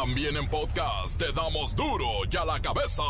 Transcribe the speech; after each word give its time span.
También 0.00 0.36
en 0.36 0.48
podcast 0.48 1.18
te 1.18 1.32
damos 1.32 1.74
duro 1.74 2.06
y 2.30 2.36
a 2.36 2.44
la 2.44 2.60
cabeza. 2.60 3.02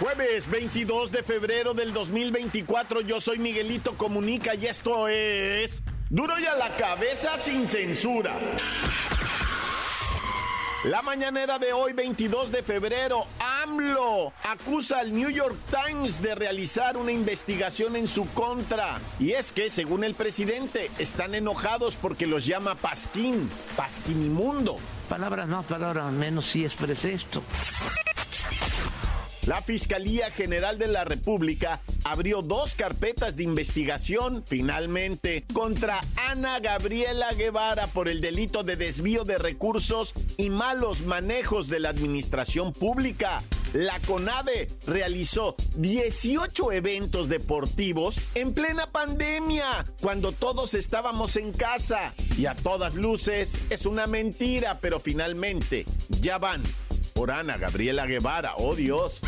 Jueves 0.00 0.50
22 0.50 1.12
de 1.12 1.22
febrero 1.22 1.72
del 1.72 1.92
2024, 1.92 3.02
yo 3.02 3.20
soy 3.20 3.38
Miguelito 3.38 3.96
Comunica 3.96 4.56
y 4.56 4.66
esto 4.66 5.06
es 5.06 5.84
Duro 6.08 6.40
y 6.40 6.46
a 6.46 6.56
la 6.56 6.70
cabeza 6.70 7.38
sin 7.38 7.68
censura. 7.68 8.36
La 10.84 11.02
mañanera 11.02 11.58
de 11.58 11.74
hoy, 11.74 11.92
22 11.92 12.50
de 12.50 12.62
febrero, 12.64 13.26
AMLO 13.70 14.32
acusa 14.42 14.98
al 14.98 15.12
New 15.12 15.30
York 15.30 15.56
Times 15.70 16.20
de 16.20 16.34
realizar 16.34 16.96
una 16.96 17.12
investigación 17.12 17.94
en 17.94 18.08
su 18.08 18.26
contra. 18.30 18.98
Y 19.20 19.32
es 19.32 19.52
que, 19.52 19.70
según 19.70 20.02
el 20.02 20.14
presidente, 20.14 20.90
están 20.98 21.34
enojados 21.36 21.94
porque 21.94 22.26
los 22.26 22.44
llama 22.46 22.74
Pasquín, 22.74 23.48
Pasquinimundo. 23.76 24.76
Palabras 25.08 25.48
más, 25.48 25.66
palabras 25.66 26.10
menos, 26.12 26.46
si 26.46 26.64
expresé 26.64 27.12
esto. 27.12 27.42
La 29.46 29.62
Fiscalía 29.62 30.30
General 30.30 30.78
de 30.78 30.88
la 30.88 31.04
República 31.04 31.80
abrió 32.04 32.42
dos 32.42 32.74
carpetas 32.74 33.36
de 33.36 33.44
investigación 33.44 34.44
finalmente 34.46 35.44
contra 35.52 36.00
Ana 36.28 36.60
Gabriela 36.60 37.32
Guevara 37.32 37.86
por 37.88 38.08
el 38.08 38.20
delito 38.20 38.64
de 38.64 38.76
desvío 38.76 39.24
de 39.24 39.38
recursos 39.38 40.14
y 40.36 40.50
malos 40.50 41.02
manejos 41.02 41.68
de 41.68 41.80
la 41.80 41.88
administración 41.88 42.72
pública. 42.72 43.42
La 43.72 44.00
CONADE 44.00 44.68
realizó 44.84 45.54
18 45.76 46.72
eventos 46.72 47.28
deportivos 47.28 48.20
en 48.34 48.52
plena 48.52 48.90
pandemia, 48.90 49.86
cuando 50.00 50.32
todos 50.32 50.74
estábamos 50.74 51.36
en 51.36 51.52
casa. 51.52 52.14
Y 52.36 52.46
a 52.46 52.56
todas 52.56 52.94
luces 52.94 53.54
es 53.70 53.86
una 53.86 54.08
mentira, 54.08 54.80
pero 54.80 54.98
finalmente 54.98 55.86
ya 56.08 56.38
van 56.38 56.64
por 57.14 57.30
Ana 57.30 57.58
Gabriela 57.58 58.06
Guevara. 58.06 58.54
¡Oh 58.56 58.74
Dios! 58.74 59.20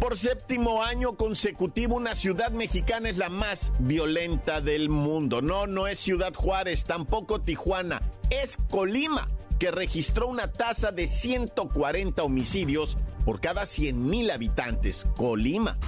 Por 0.00 0.16
séptimo 0.18 0.82
año 0.82 1.16
consecutivo, 1.16 1.94
una 1.96 2.14
ciudad 2.14 2.50
mexicana 2.50 3.08
es 3.08 3.18
la 3.18 3.28
más 3.28 3.72
violenta 3.78 4.60
del 4.60 4.88
mundo. 4.88 5.42
No, 5.42 5.66
no 5.66 5.86
es 5.86 6.00
Ciudad 6.00 6.34
Juárez, 6.34 6.84
tampoco 6.84 7.40
Tijuana, 7.40 8.02
es 8.30 8.58
Colima, 8.68 9.28
que 9.62 9.70
registró 9.70 10.26
una 10.26 10.50
tasa 10.50 10.90
de 10.90 11.06
140 11.06 12.20
homicidios 12.24 12.98
por 13.24 13.40
cada 13.40 13.64
100 13.64 14.08
mil 14.08 14.28
habitantes. 14.32 15.06
Colima. 15.16 15.78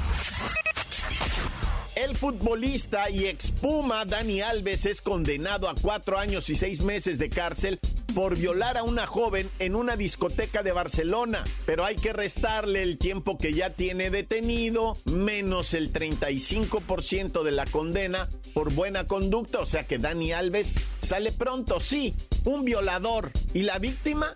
El 1.96 2.16
futbolista 2.16 3.08
y 3.08 3.26
expuma 3.26 4.04
Dani 4.04 4.40
Alves 4.40 4.84
es 4.84 5.00
condenado 5.00 5.68
a 5.68 5.76
cuatro 5.76 6.18
años 6.18 6.50
y 6.50 6.56
seis 6.56 6.82
meses 6.82 7.18
de 7.18 7.30
cárcel 7.30 7.78
por 8.16 8.36
violar 8.36 8.76
a 8.76 8.82
una 8.82 9.06
joven 9.06 9.48
en 9.60 9.76
una 9.76 9.96
discoteca 9.96 10.64
de 10.64 10.72
Barcelona, 10.72 11.44
pero 11.66 11.84
hay 11.84 11.94
que 11.94 12.12
restarle 12.12 12.82
el 12.82 12.98
tiempo 12.98 13.38
que 13.38 13.54
ya 13.54 13.70
tiene 13.70 14.10
detenido, 14.10 14.98
menos 15.04 15.72
el 15.72 15.92
35% 15.92 17.44
de 17.44 17.52
la 17.52 17.64
condena 17.66 18.28
por 18.54 18.72
buena 18.72 19.06
conducta, 19.06 19.60
o 19.60 19.66
sea 19.66 19.86
que 19.86 19.98
Dani 19.98 20.32
Alves 20.32 20.74
sale 21.00 21.30
pronto, 21.30 21.78
sí, 21.78 22.14
un 22.44 22.64
violador. 22.64 23.30
¿Y 23.52 23.62
la 23.62 23.78
víctima? 23.78 24.34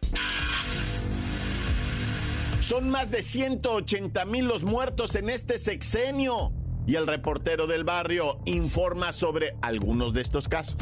Son 2.61 2.89
más 2.89 3.11
de 3.11 3.23
180 3.23 4.25
mil 4.27 4.47
los 4.47 4.63
muertos 4.63 5.17
en 5.17 5.29
este 5.29 5.59
sexenio 5.59 6.53
y 6.89 6.97
el 6.97 7.07
reportero 7.07 7.67
del 7.67 7.85
barrio 7.85 8.39
informa 8.47 9.13
sobre 9.13 9.55
algunos 9.61 10.15
de 10.15 10.23
estos 10.23 10.49
casos. 10.49 10.75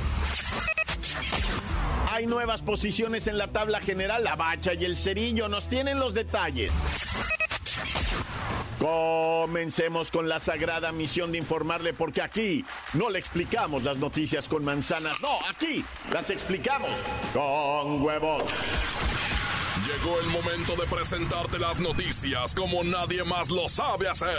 Hay 2.13 2.27
nuevas 2.27 2.63
posiciones 2.63 3.27
en 3.27 3.36
la 3.36 3.48
tabla 3.48 3.80
general, 3.80 4.23
la 4.23 4.36
bacha 4.36 4.73
y 4.73 4.85
el 4.85 4.97
cerillo 4.97 5.48
nos 5.48 5.69
tienen 5.69 5.98
los 5.98 6.14
detalles. 6.14 6.73
Comencemos 8.79 10.13
con 10.13 10.29
la 10.29 10.39
sagrada 10.39 10.92
misión 10.92 11.33
de 11.33 11.39
informarle 11.39 11.92
porque 11.92 12.23
aquí 12.23 12.64
no 12.92 13.11
le 13.11 13.19
explicamos 13.19 13.83
las 13.83 13.98
noticias 13.98 14.48
con 14.48 14.64
manzanas, 14.64 15.20
no, 15.20 15.39
aquí 15.51 15.85
las 16.13 16.30
explicamos 16.30 16.91
con 17.35 18.01
huevos. 18.03 18.45
Llegó 19.85 20.20
el 20.20 20.29
momento 20.29 20.77
de 20.77 20.86
presentarte 20.86 21.59
las 21.59 21.80
noticias 21.80 22.55
como 22.55 22.85
nadie 22.85 23.25
más 23.25 23.51
lo 23.51 23.69
sabe 23.69 24.09
hacer. 24.09 24.39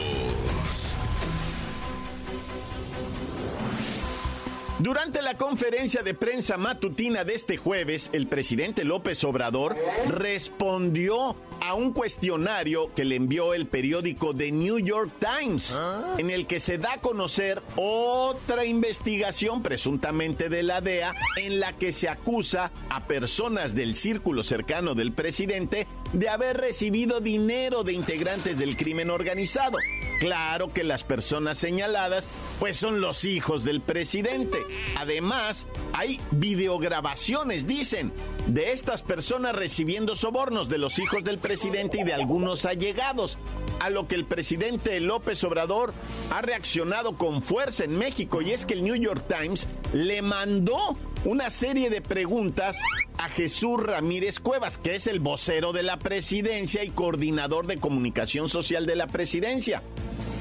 Durante 4.81 5.21
la 5.21 5.37
conferencia 5.37 6.01
de 6.01 6.15
prensa 6.15 6.57
matutina 6.57 7.23
de 7.23 7.35
este 7.35 7.55
jueves, 7.55 8.09
el 8.13 8.25
presidente 8.25 8.83
López 8.83 9.23
Obrador 9.23 9.77
respondió 10.07 11.35
a 11.59 11.75
un 11.75 11.93
cuestionario 11.93 12.91
que 12.95 13.05
le 13.05 13.15
envió 13.15 13.53
el 13.53 13.67
periódico 13.67 14.33
The 14.33 14.51
New 14.51 14.79
York 14.79 15.11
Times, 15.19 15.77
en 16.17 16.31
el 16.31 16.47
que 16.47 16.59
se 16.59 16.79
da 16.79 16.93
a 16.93 16.97
conocer 16.99 17.61
otra 17.75 18.65
investigación 18.65 19.61
presuntamente 19.61 20.49
de 20.49 20.63
la 20.63 20.81
DEA 20.81 21.13
en 21.37 21.59
la 21.59 21.77
que 21.77 21.93
se 21.93 22.09
acusa 22.09 22.71
a 22.89 23.05
personas 23.05 23.75
del 23.75 23.95
círculo 23.95 24.41
cercano 24.41 24.95
del 24.95 25.11
presidente 25.11 25.85
de 26.11 26.27
haber 26.27 26.57
recibido 26.57 27.19
dinero 27.19 27.83
de 27.83 27.93
integrantes 27.93 28.57
del 28.57 28.75
crimen 28.75 29.11
organizado. 29.11 29.77
Claro 30.21 30.71
que 30.71 30.83
las 30.83 31.03
personas 31.03 31.57
señaladas 31.57 32.27
pues 32.59 32.77
son 32.77 33.01
los 33.01 33.25
hijos 33.25 33.63
del 33.63 33.81
presidente. 33.81 34.59
Además, 34.95 35.65
hay 35.93 36.21
videograbaciones, 36.29 37.65
dicen, 37.65 38.13
de 38.45 38.71
estas 38.71 39.01
personas 39.01 39.55
recibiendo 39.55 40.15
sobornos 40.15 40.69
de 40.69 40.77
los 40.77 40.99
hijos 40.99 41.23
del 41.23 41.39
presidente 41.39 42.01
y 42.01 42.03
de 42.03 42.13
algunos 42.13 42.65
allegados, 42.65 43.39
a 43.79 43.89
lo 43.89 44.07
que 44.07 44.13
el 44.13 44.25
presidente 44.25 44.99
López 44.99 45.43
Obrador 45.43 45.91
ha 46.29 46.43
reaccionado 46.43 47.17
con 47.17 47.41
fuerza 47.41 47.83
en 47.83 47.97
México 47.97 48.43
y 48.43 48.51
es 48.51 48.67
que 48.67 48.75
el 48.75 48.83
New 48.83 48.97
York 48.97 49.25
Times 49.27 49.67
le 49.91 50.21
mandó 50.21 50.99
una 51.25 51.49
serie 51.49 51.89
de 51.89 52.01
preguntas 52.01 52.77
a 53.17 53.27
Jesús 53.29 53.81
Ramírez 53.81 54.39
Cuevas, 54.39 54.77
que 54.77 54.95
es 54.95 55.07
el 55.07 55.19
vocero 55.19 55.73
de 55.73 55.81
la 55.81 55.97
presidencia 55.97 56.83
y 56.83 56.89
coordinador 56.89 57.65
de 57.65 57.77
comunicación 57.77 58.49
social 58.49 58.85
de 58.85 58.95
la 58.95 59.07
presidencia. 59.07 59.81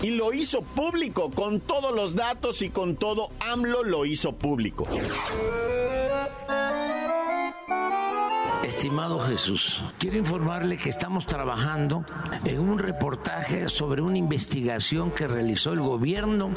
Y 0.02 0.10
lo 0.10 0.32
hizo 0.32 0.62
público, 0.62 1.30
con 1.30 1.60
todos 1.60 1.94
los 1.94 2.14
datos 2.14 2.62
y 2.62 2.70
con 2.70 2.96
todo 2.96 3.30
AMLO 3.40 3.84
lo 3.84 4.06
hizo 4.06 4.32
público. 4.32 4.86
Estimado 8.64 9.20
Jesús, 9.20 9.82
quiero 9.98 10.16
informarle 10.16 10.78
que 10.78 10.88
estamos 10.88 11.26
trabajando 11.26 12.04
en 12.44 12.60
un 12.60 12.78
reportaje 12.78 13.68
sobre 13.68 14.00
una 14.00 14.16
investigación 14.16 15.10
que 15.10 15.26
realizó 15.26 15.72
el 15.72 15.80
gobierno 15.80 16.50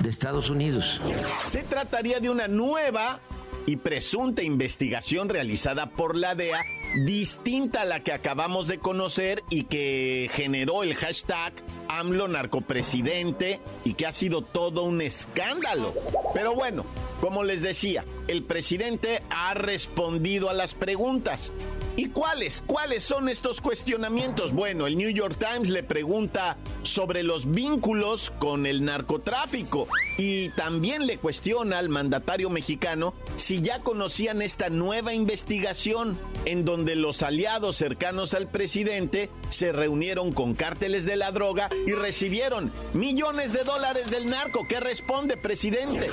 de 0.00 0.10
Estados 0.10 0.50
Unidos. 0.50 1.00
Se 1.46 1.62
trataría 1.62 2.20
de 2.20 2.30
una 2.30 2.48
nueva 2.48 3.20
y 3.66 3.76
presunta 3.76 4.42
investigación 4.42 5.28
realizada 5.28 5.90
por 5.90 6.16
la 6.16 6.34
DEA 6.34 6.58
distinta 6.96 7.82
a 7.82 7.84
la 7.84 8.02
que 8.02 8.12
acabamos 8.12 8.66
de 8.66 8.78
conocer 8.78 9.42
y 9.50 9.64
que 9.64 10.30
generó 10.32 10.82
el 10.82 10.94
hashtag 10.94 11.52
AMLO 11.88 12.28
narcopresidente 12.28 13.60
y 13.84 13.94
que 13.94 14.06
ha 14.06 14.12
sido 14.12 14.42
todo 14.42 14.84
un 14.84 15.00
escándalo. 15.00 15.94
Pero 16.34 16.54
bueno, 16.54 16.84
como 17.20 17.44
les 17.44 17.62
decía, 17.62 18.04
el 18.26 18.42
presidente 18.42 19.22
ha 19.30 19.54
respondido 19.54 20.50
a 20.50 20.54
las 20.54 20.74
preguntas. 20.74 21.52
¿Y 21.98 22.10
cuáles? 22.10 22.62
¿Cuáles 22.64 23.02
son 23.02 23.28
estos 23.28 23.60
cuestionamientos? 23.60 24.52
Bueno, 24.52 24.86
el 24.86 24.96
New 24.96 25.10
York 25.10 25.36
Times 25.36 25.68
le 25.68 25.82
pregunta 25.82 26.56
sobre 26.84 27.24
los 27.24 27.50
vínculos 27.50 28.32
con 28.38 28.66
el 28.66 28.84
narcotráfico 28.84 29.88
y 30.16 30.50
también 30.50 31.08
le 31.08 31.18
cuestiona 31.18 31.78
al 31.78 31.88
mandatario 31.88 32.50
mexicano 32.50 33.14
si 33.34 33.60
ya 33.62 33.80
conocían 33.80 34.42
esta 34.42 34.70
nueva 34.70 35.12
investigación 35.12 36.16
en 36.44 36.64
donde 36.64 36.94
los 36.94 37.24
aliados 37.24 37.74
cercanos 37.74 38.32
al 38.32 38.46
presidente 38.46 39.28
se 39.48 39.72
reunieron 39.72 40.30
con 40.30 40.54
cárteles 40.54 41.04
de 41.04 41.16
la 41.16 41.32
droga 41.32 41.68
y 41.84 41.94
recibieron 41.94 42.70
millones 42.94 43.52
de 43.52 43.64
dólares 43.64 44.08
del 44.08 44.30
narco. 44.30 44.64
¿Qué 44.68 44.78
responde, 44.78 45.36
presidente? 45.36 46.10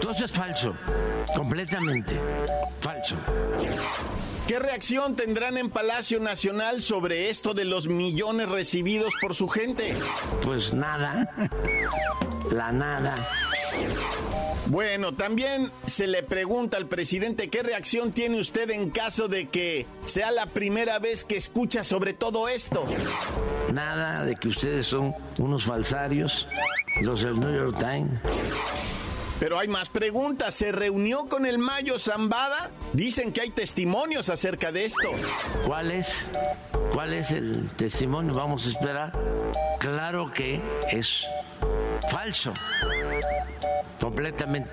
Todo 0.00 0.12
eso 0.12 0.24
es 0.24 0.30
falso, 0.30 0.72
completamente 1.34 2.16
falso. 2.80 3.16
¿Qué 4.46 4.60
reacción 4.60 5.16
tendrán 5.16 5.58
en 5.58 5.70
Palacio 5.70 6.20
Nacional 6.20 6.80
sobre 6.80 7.30
esto 7.30 7.52
de 7.52 7.64
los 7.64 7.88
millones 7.88 8.48
recibidos 8.48 9.12
por 9.20 9.34
su 9.34 9.48
gente? 9.48 9.96
Pues 10.42 10.72
nada, 10.72 11.50
la 12.52 12.70
nada. 12.70 13.16
Bueno, 14.66 15.14
también 15.14 15.70
se 15.86 16.06
le 16.06 16.22
pregunta 16.22 16.76
al 16.76 16.86
presidente 16.86 17.50
qué 17.50 17.62
reacción 17.62 18.12
tiene 18.12 18.40
usted 18.40 18.70
en 18.70 18.90
caso 18.90 19.28
de 19.28 19.48
que 19.48 19.86
sea 20.06 20.30
la 20.32 20.46
primera 20.46 20.98
vez 20.98 21.24
que 21.24 21.36
escucha 21.36 21.84
sobre 21.84 22.14
todo 22.14 22.48
esto. 22.48 22.84
Nada 23.72 24.24
de 24.24 24.36
que 24.36 24.48
ustedes 24.48 24.86
son 24.86 25.14
unos 25.38 25.64
falsarios, 25.64 26.48
los 27.00 27.22
del 27.22 27.38
New 27.38 27.52
York 27.52 27.78
Times. 27.78 28.20
Pero 29.38 29.58
hay 29.58 29.68
más 29.68 29.88
preguntas. 29.88 30.54
¿Se 30.54 30.72
reunió 30.72 31.26
con 31.26 31.44
el 31.46 31.58
Mayo 31.58 31.98
Zambada? 31.98 32.70
Dicen 32.92 33.32
que 33.32 33.42
hay 33.42 33.50
testimonios 33.50 34.28
acerca 34.28 34.72
de 34.72 34.86
esto. 34.86 35.10
¿Cuál 35.66 35.90
es? 35.90 36.26
¿Cuál 36.92 37.12
es 37.12 37.30
el 37.30 37.68
testimonio? 37.76 38.32
Vamos 38.32 38.66
a 38.66 38.70
esperar. 38.70 39.12
Claro 39.78 40.32
que 40.32 40.60
es 40.90 41.26
falso. 42.10 42.54
Completamente. 44.00 44.70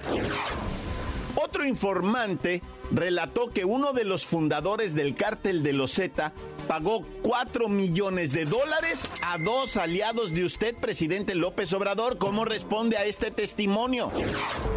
Informante 1.65 2.61
relató 2.91 3.49
que 3.51 3.65
uno 3.65 3.93
de 3.93 4.03
los 4.03 4.25
fundadores 4.25 4.93
del 4.93 5.15
cártel 5.15 5.63
de 5.63 5.73
los 5.73 5.91
Z 5.91 6.33
pagó 6.67 7.05
4 7.21 7.69
millones 7.69 8.31
de 8.31 8.45
dólares 8.45 9.09
a 9.21 9.37
dos 9.37 9.77
aliados 9.77 10.33
de 10.33 10.45
usted, 10.45 10.75
presidente 10.75 11.35
López 11.35 11.73
Obrador. 11.73 12.17
¿Cómo 12.17 12.45
responde 12.45 12.97
a 12.97 13.05
este 13.05 13.31
testimonio? 13.31 14.11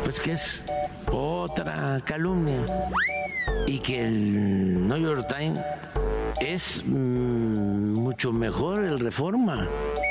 Pues 0.05 0.21
que 0.21 0.33
es 0.33 0.65
otra 1.13 2.03
calumnia 2.05 2.65
y 3.67 3.79
que 3.79 4.07
el 4.07 4.89
New 4.89 4.99
York 4.99 5.27
Times 5.29 5.61
es 6.41 6.83
mm, 6.85 7.36
mucho 8.07 8.33
mejor 8.33 8.85
el 8.85 9.01
Reforma. 9.01 9.69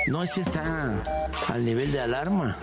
No, 0.08 0.22
este 0.22 0.42
está 0.42 1.02
al 1.48 1.64
nivel 1.64 1.94
de 1.94 2.02
alarma. 2.02 2.58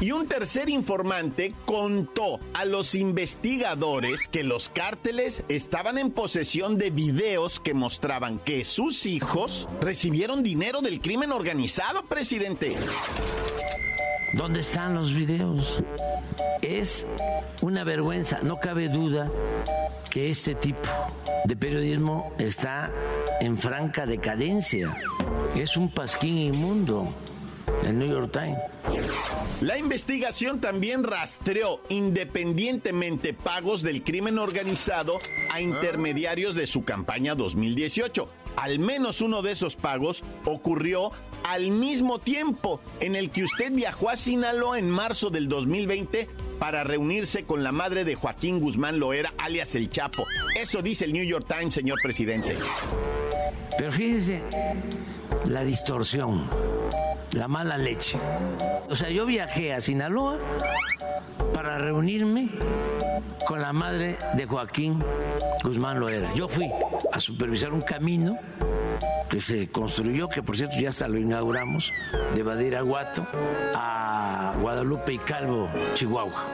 Y 0.00 0.12
un 0.12 0.28
tercer 0.28 0.68
informante 0.68 1.52
contó 1.66 2.38
a 2.54 2.64
los 2.64 2.94
investigadores 2.94 4.28
que 4.28 4.44
los 4.44 4.68
cárteles 4.68 5.42
estaban 5.48 5.98
en 5.98 6.12
posesión 6.12 6.78
de 6.78 6.90
videos 6.90 7.58
que 7.58 7.74
mostraban 7.74 8.38
que 8.38 8.64
sus 8.64 9.04
hijos 9.04 9.66
recibieron 9.80 10.44
dinero 10.44 10.80
del 10.80 11.00
crimen 11.00 11.32
organizado, 11.32 12.04
presidente. 12.04 12.76
¿Dónde 14.32 14.60
están 14.60 14.94
los 14.94 15.12
videos? 15.12 15.82
Es 16.62 17.06
una 17.62 17.82
vergüenza, 17.84 18.38
no 18.42 18.60
cabe 18.60 18.88
duda 18.88 19.30
que 20.10 20.30
este 20.30 20.54
tipo 20.54 20.88
de 21.44 21.56
periodismo 21.56 22.32
está 22.38 22.92
en 23.40 23.58
franca 23.58 24.06
decadencia. 24.06 24.94
Es 25.56 25.76
un 25.76 25.90
pasquín 25.90 26.38
inmundo 26.38 27.12
el 27.84 27.98
New 27.98 28.08
York 28.08 28.32
Times. 28.32 28.58
La 29.60 29.76
investigación 29.76 30.60
también 30.60 31.04
rastreó 31.04 31.80
independientemente 31.88 33.34
pagos 33.34 33.82
del 33.82 34.02
crimen 34.04 34.38
organizado 34.38 35.18
a 35.50 35.60
intermediarios 35.60 36.54
de 36.54 36.66
su 36.66 36.84
campaña 36.84 37.34
2018. 37.34 38.28
Al 38.56 38.78
menos 38.78 39.20
uno 39.20 39.42
de 39.42 39.52
esos 39.52 39.76
pagos 39.76 40.24
ocurrió 40.44 41.12
al 41.44 41.70
mismo 41.70 42.18
tiempo 42.18 42.80
en 43.00 43.16
el 43.16 43.30
que 43.30 43.44
usted 43.44 43.72
viajó 43.72 44.10
a 44.10 44.16
Sinaloa 44.16 44.78
en 44.78 44.90
marzo 44.90 45.30
del 45.30 45.48
2020 45.48 46.28
para 46.58 46.84
reunirse 46.84 47.44
con 47.44 47.62
la 47.62 47.72
madre 47.72 48.04
de 48.04 48.14
Joaquín 48.14 48.60
Guzmán 48.60 48.98
Loera, 48.98 49.32
alias 49.38 49.74
El 49.74 49.90
Chapo. 49.90 50.24
Eso 50.54 50.82
dice 50.82 51.04
el 51.04 51.12
New 51.12 51.24
York 51.24 51.46
Times, 51.48 51.74
señor 51.74 51.98
presidente. 52.02 52.56
Pero 53.78 53.92
fíjese 53.92 54.44
la 55.46 55.64
distorsión 55.64 56.48
la 57.32 57.48
mala 57.48 57.78
leche. 57.78 58.18
O 58.88 58.94
sea, 58.94 59.10
yo 59.10 59.26
viajé 59.26 59.72
a 59.72 59.80
Sinaloa 59.80 60.38
para 61.54 61.78
reunirme 61.78 62.50
con 63.46 63.60
la 63.60 63.72
madre 63.72 64.18
de 64.34 64.46
Joaquín 64.46 65.02
Guzmán 65.62 66.00
Loera. 66.00 66.32
Yo 66.34 66.48
fui 66.48 66.70
a 67.12 67.20
supervisar 67.20 67.72
un 67.72 67.82
camino 67.82 68.38
que 69.28 69.40
se 69.40 69.68
construyó, 69.68 70.28
que 70.28 70.42
por 70.42 70.56
cierto 70.56 70.76
ya 70.78 70.90
hasta 70.90 71.08
lo 71.08 71.18
inauguramos, 71.18 71.92
de 72.34 72.42
Badiraguato 72.42 73.26
a 73.74 74.54
Guadalupe 74.60 75.12
y 75.12 75.18
Calvo, 75.18 75.68
Chihuahua. 75.94 76.44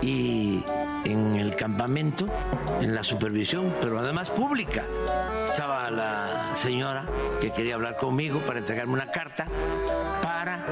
Y 0.00 0.64
en 1.04 1.36
el 1.36 1.54
campamento, 1.54 2.26
en 2.80 2.94
la 2.94 3.04
supervisión, 3.04 3.74
pero 3.80 3.98
además 3.98 4.30
pública, 4.30 4.84
estaba 5.50 5.90
la 5.90 6.50
señora 6.54 7.04
que 7.40 7.50
quería 7.50 7.74
hablar 7.74 7.96
conmigo 7.96 8.40
para 8.44 8.60
entregarme 8.60 8.94
una 8.94 9.10
carta 9.10 9.46
para 10.22 10.64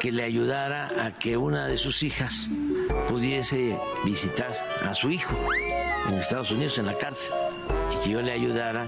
que 0.00 0.12
le 0.12 0.22
ayudara 0.22 0.88
a 1.04 1.10
que 1.12 1.36
una 1.36 1.66
de 1.66 1.76
sus 1.76 2.02
hijas 2.02 2.48
pudiese 3.08 3.76
visitar 4.04 4.56
a 4.88 4.94
su 4.94 5.10
hijo 5.10 5.34
en 6.08 6.14
Estados 6.14 6.50
Unidos, 6.50 6.78
en 6.78 6.86
la 6.86 6.94
cárcel, 6.94 7.34
que 8.06 8.12
yo 8.12 8.22
le 8.22 8.32
ayudara 8.32 8.86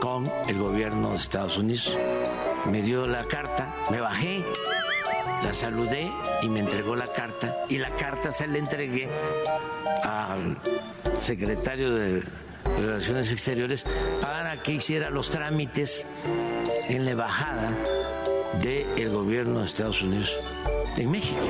con 0.00 0.30
el 0.46 0.56
gobierno 0.56 1.10
de 1.10 1.16
Estados 1.16 1.56
Unidos. 1.56 1.96
Me 2.70 2.80
dio 2.82 3.06
la 3.06 3.24
carta, 3.24 3.74
me 3.90 4.00
bajé, 4.00 4.44
la 5.42 5.52
saludé 5.52 6.12
y 6.42 6.48
me 6.48 6.60
entregó 6.60 6.94
la 6.94 7.08
carta, 7.08 7.64
y 7.68 7.78
la 7.78 7.90
carta 7.96 8.30
se 8.30 8.46
la 8.46 8.58
entregué 8.58 9.08
al 10.04 10.56
secretario 11.20 11.92
de 11.92 12.22
Relaciones 12.78 13.32
Exteriores 13.32 13.84
para 14.20 14.62
que 14.62 14.72
hiciera 14.74 15.10
los 15.10 15.28
trámites 15.28 16.06
en 16.88 17.04
la 17.04 17.10
embajada 17.10 17.70
del 18.60 19.10
gobierno 19.10 19.60
de 19.60 19.66
Estados 19.66 20.02
Unidos 20.02 20.32
en 20.96 21.10
México. 21.10 21.40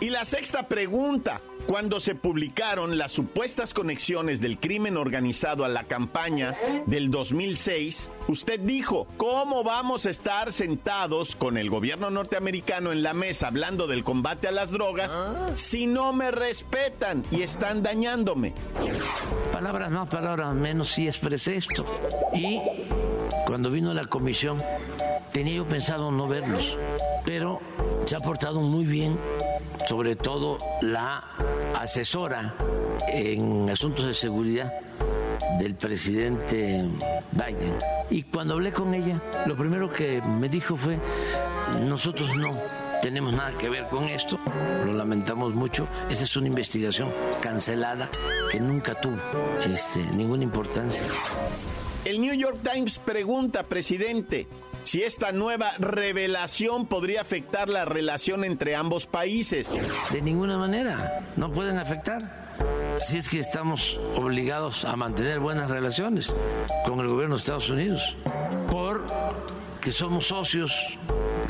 Y 0.00 0.10
la 0.10 0.26
sexta 0.26 0.68
pregunta, 0.68 1.40
cuando 1.66 2.00
se 2.00 2.14
publicaron 2.14 2.98
las 2.98 3.12
supuestas 3.12 3.74
conexiones 3.74 4.40
del 4.40 4.58
crimen 4.58 4.96
organizado 4.96 5.64
a 5.64 5.68
la 5.68 5.84
campaña 5.84 6.56
del 6.86 7.10
2006, 7.10 8.10
usted 8.28 8.60
dijo, 8.60 9.06
¿cómo 9.16 9.64
vamos 9.64 10.06
a 10.06 10.10
estar 10.10 10.52
sentados 10.52 11.36
con 11.36 11.56
el 11.56 11.70
gobierno 11.70 12.10
norteamericano 12.10 12.92
en 12.92 13.02
la 13.02 13.14
mesa 13.14 13.48
hablando 13.48 13.86
del 13.86 14.04
combate 14.04 14.48
a 14.48 14.52
las 14.52 14.70
drogas 14.70 15.16
si 15.54 15.86
no 15.86 16.12
me 16.12 16.30
respetan 16.30 17.24
y 17.30 17.42
están 17.42 17.82
dañándome? 17.82 18.52
Palabras 19.52 19.90
más, 19.90 20.08
palabras 20.08 20.54
menos, 20.54 20.92
sí 20.92 21.06
expresé 21.06 21.56
esto. 21.56 21.86
Y 22.34 22.60
cuando 23.46 23.70
vino 23.70 23.94
la 23.94 24.06
comisión, 24.06 24.62
tenía 25.32 25.54
yo 25.54 25.66
pensado 25.66 26.10
no 26.10 26.28
verlos, 26.28 26.76
pero 27.24 27.60
se 28.04 28.16
ha 28.16 28.20
portado 28.20 28.60
muy 28.60 28.84
bien 28.84 29.18
sobre 29.86 30.16
todo 30.16 30.58
la 30.80 31.22
asesora 31.74 32.54
en 33.08 33.68
asuntos 33.70 34.06
de 34.06 34.14
seguridad 34.14 34.72
del 35.58 35.74
presidente 35.74 36.84
Biden. 37.32 37.74
Y 38.10 38.22
cuando 38.24 38.54
hablé 38.54 38.72
con 38.72 38.94
ella, 38.94 39.20
lo 39.46 39.56
primero 39.56 39.92
que 39.92 40.20
me 40.22 40.48
dijo 40.48 40.76
fue, 40.76 40.98
nosotros 41.80 42.34
no 42.36 42.50
tenemos 43.02 43.34
nada 43.34 43.56
que 43.58 43.68
ver 43.68 43.86
con 43.88 44.04
esto, 44.04 44.38
lo 44.86 44.94
lamentamos 44.94 45.54
mucho, 45.54 45.86
esta 46.08 46.24
es 46.24 46.36
una 46.36 46.46
investigación 46.46 47.12
cancelada 47.42 48.08
que 48.50 48.58
nunca 48.58 48.98
tuvo 48.98 49.18
este, 49.66 50.02
ninguna 50.14 50.44
importancia. 50.44 51.04
El 52.04 52.20
New 52.20 52.34
York 52.34 52.58
Times 52.62 52.98
pregunta, 52.98 53.62
presidente, 53.64 54.46
si 54.84 55.02
esta 55.02 55.32
nueva 55.32 55.72
revelación 55.78 56.86
podría 56.86 57.22
afectar 57.22 57.68
la 57.68 57.84
relación 57.84 58.44
entre 58.44 58.76
ambos 58.76 59.06
países. 59.06 59.68
De 60.10 60.22
ninguna 60.22 60.56
manera, 60.58 61.24
no 61.36 61.50
pueden 61.50 61.78
afectar. 61.78 62.44
Si 63.00 63.18
es 63.18 63.28
que 63.28 63.40
estamos 63.40 63.98
obligados 64.16 64.84
a 64.84 64.94
mantener 64.94 65.40
buenas 65.40 65.68
relaciones 65.70 66.32
con 66.86 67.00
el 67.00 67.08
gobierno 67.08 67.34
de 67.34 67.40
Estados 67.40 67.68
Unidos, 67.68 68.16
porque 68.70 69.90
somos 69.90 70.28
socios, 70.28 70.72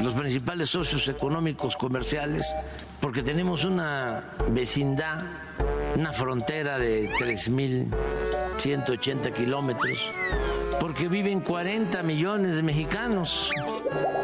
los 0.03 0.15
principales 0.15 0.71
socios 0.71 1.07
económicos, 1.09 1.77
comerciales, 1.77 2.57
porque 3.01 3.23
tenemos 3.23 3.65
una 3.65 4.25
vecindad, 4.49 5.23
una 5.97 6.13
frontera 6.13 6.79
de 6.79 7.11
3.180 7.19 9.33
kilómetros 9.35 10.11
porque 10.81 11.09
viven 11.09 11.41
40 11.41 12.03
millones 12.03 12.57
de 12.57 12.63
mexicanos, 12.63 13.51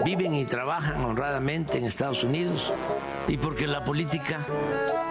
viven 0.04 0.34
y 0.34 0.44
trabajan 0.44 1.04
honradamente 1.04 1.78
en 1.78 1.84
Estados 1.84 2.24
Unidos 2.24 2.72
y 3.28 3.36
porque 3.36 3.66
la 3.66 3.84
política 3.84 4.46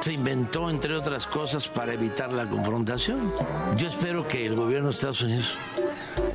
se 0.01 0.13
inventó, 0.13 0.69
entre 0.69 0.96
otras 0.96 1.27
cosas, 1.27 1.67
para 1.67 1.93
evitar 1.93 2.31
la 2.31 2.46
confrontación. 2.46 3.34
Yo 3.77 3.88
espero 3.88 4.27
que 4.27 4.46
el 4.46 4.55
gobierno 4.55 4.89
de 4.89 4.93
Estados 4.93 5.22
Unidos 5.22 5.58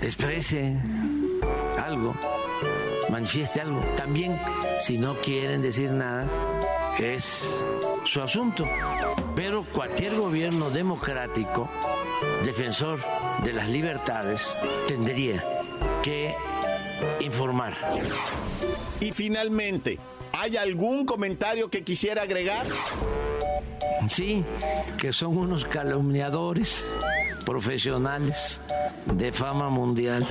exprese 0.02 0.76
algo, 1.82 2.14
manifieste 3.11 3.61
algo. 3.61 3.80
También, 3.96 4.38
si 4.80 4.99
no 4.99 5.14
quieren 5.20 5.62
decir 5.62 5.90
nada, 5.90 6.26
es 6.99 7.62
su 8.04 8.23
asunto. 8.23 8.64
Pero 9.34 9.64
cualquier 9.73 10.14
gobierno 10.14 10.70
democrático 10.70 11.68
defensor 12.44 13.00
de 13.42 13.52
las 13.52 13.68
libertades 13.71 14.54
tendría 14.87 15.44
que 16.02 16.35
informar. 17.21 17.75
Y 19.00 19.12
finalmente, 19.12 19.99
¿hay 20.33 20.56
algún 20.56 21.06
comentario 21.06 21.71
que 21.71 21.83
quisiera 21.83 22.23
agregar? 22.23 22.66
Sí, 24.09 24.44
que 24.99 25.12
son 25.12 25.37
unos 25.38 25.64
calumniadores 25.64 26.85
profesionales 27.44 28.61
de 29.06 29.33
fama 29.33 29.68
mundial. 29.71 30.26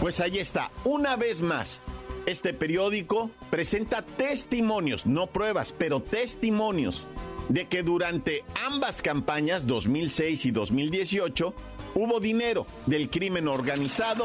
Pues 0.00 0.20
ahí 0.20 0.38
está, 0.38 0.70
una 0.84 1.16
vez 1.16 1.42
más. 1.42 1.82
Este 2.26 2.52
periódico 2.52 3.30
presenta 3.48 4.02
testimonios, 4.02 5.06
no 5.06 5.26
pruebas, 5.28 5.74
pero 5.76 6.00
testimonios 6.00 7.06
de 7.50 7.66
que 7.66 7.82
durante 7.82 8.44
ambas 8.66 9.02
campañas, 9.02 9.66
2006 9.66 10.46
y 10.46 10.50
2018, 10.52 11.52
hubo 11.96 12.20
dinero 12.20 12.66
del 12.86 13.10
crimen 13.10 13.48
organizado 13.48 14.24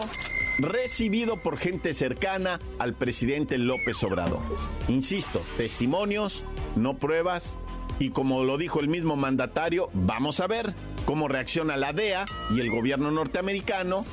recibido 0.59 1.37
por 1.37 1.57
gente 1.57 1.93
cercana 1.93 2.59
al 2.79 2.93
presidente 2.93 3.57
López 3.57 4.01
Obrador. 4.03 4.41
Insisto, 4.87 5.41
testimonios, 5.57 6.43
no 6.75 6.97
pruebas, 6.97 7.57
y 7.97 8.11
como 8.11 8.43
lo 8.43 8.57
dijo 8.57 8.79
el 8.79 8.89
mismo 8.89 9.15
mandatario, 9.15 9.89
vamos 9.93 10.39
a 10.39 10.47
ver 10.47 10.75
cómo 11.05 11.27
reacciona 11.27 11.77
la 11.77 11.93
DEA 11.93 12.25
y 12.53 12.59
el 12.59 12.69
gobierno 12.69 13.09
norteamericano 13.09 14.05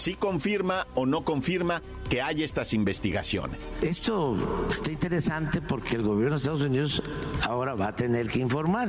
si 0.00 0.14
confirma 0.14 0.86
o 0.94 1.04
no 1.04 1.24
confirma 1.24 1.82
que 2.08 2.22
hay 2.22 2.42
estas 2.42 2.72
investigaciones. 2.72 3.60
Esto 3.82 4.34
está 4.70 4.90
interesante 4.90 5.60
porque 5.60 5.96
el 5.96 6.02
gobierno 6.02 6.36
de 6.36 6.38
Estados 6.38 6.62
Unidos 6.62 7.02
ahora 7.42 7.74
va 7.74 7.88
a 7.88 7.96
tener 7.96 8.28
que 8.28 8.38
informar. 8.38 8.88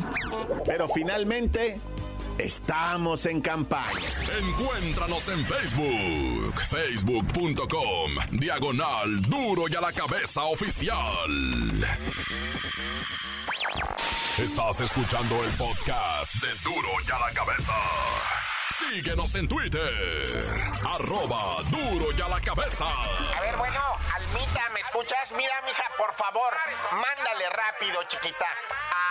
Pero 0.65 0.87
finalmente, 0.87 1.81
estamos 2.37 3.25
en 3.25 3.41
campaña. 3.41 3.99
Encuéntranos 4.39 5.27
en 5.27 5.45
Facebook, 5.45 6.53
facebook.com, 6.69 8.11
diagonal 8.31 9.21
duro 9.23 9.65
y 9.67 9.75
a 9.75 9.81
la 9.81 9.91
cabeza 9.91 10.45
oficial. 10.45 10.95
Estás 14.39 14.79
escuchando 14.79 15.35
el 15.43 15.51
podcast 15.57 16.35
de 16.35 16.47
duro 16.63 16.89
y 17.05 17.11
a 17.11 17.19
la 17.19 17.33
cabeza. 17.33 17.73
Síguenos 18.89 19.35
en 19.35 19.47
Twitter. 19.47 20.43
Arroba 20.83 21.61
duro 21.69 22.07
y 22.17 22.21
a 22.21 22.27
la 22.27 22.41
cabeza. 22.41 22.85
A 22.85 23.41
ver, 23.41 23.55
bueno, 23.57 23.79
Almita, 24.15 24.69
¿me 24.73 24.79
escuchas? 24.79 25.31
Mira, 25.38 25.53
mija, 25.65 25.83
por 25.97 26.13
favor, 26.13 26.53
mándale 26.91 27.50
rápido, 27.50 28.03
chiquita. 28.07 28.45
A 28.45 29.10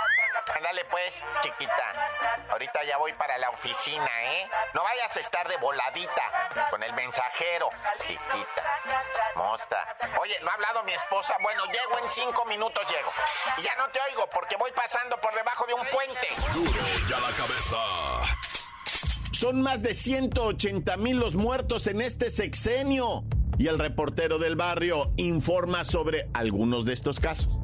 Ándale 0.71 0.87
pues, 0.89 1.21
chiquita. 1.43 1.83
Ahorita 2.49 2.81
ya 2.85 2.95
voy 2.97 3.11
para 3.11 3.37
la 3.39 3.49
oficina, 3.49 4.09
¿eh? 4.23 4.47
No 4.73 4.81
vayas 4.83 5.17
a 5.17 5.19
estar 5.19 5.45
de 5.49 5.57
voladita 5.57 6.21
con 6.69 6.81
el 6.81 6.93
mensajero, 6.93 7.69
chiquita. 7.99 8.63
Mosta. 9.35 9.97
Oye, 10.21 10.39
¿no 10.41 10.49
ha 10.49 10.53
hablado 10.53 10.81
mi 10.85 10.93
esposa? 10.93 11.35
Bueno, 11.43 11.65
llego 11.65 11.99
en 12.01 12.09
cinco 12.09 12.45
minutos, 12.45 12.87
llego. 12.87 13.11
Y 13.57 13.63
ya 13.63 13.75
no 13.75 13.89
te 13.89 13.99
oigo 14.09 14.29
porque 14.33 14.55
voy 14.55 14.71
pasando 14.71 15.17
por 15.17 15.35
debajo 15.35 15.65
de 15.65 15.73
un 15.73 15.85
puente. 15.87 16.27
Duro 16.53 16.79
y 17.09 17.11
a 17.11 17.19
la 17.19 17.35
cabeza. 17.35 17.77
Son 19.33 19.61
más 19.61 19.81
de 19.81 19.93
180 19.93 20.95
mil 20.95 21.17
los 21.17 21.35
muertos 21.35 21.85
en 21.87 21.99
este 21.99 22.31
sexenio. 22.31 23.25
Y 23.57 23.67
el 23.67 23.77
reportero 23.77 24.39
del 24.39 24.55
barrio 24.55 25.11
informa 25.17 25.83
sobre 25.83 26.29
algunos 26.33 26.85
de 26.85 26.93
estos 26.93 27.19
casos. 27.19 27.60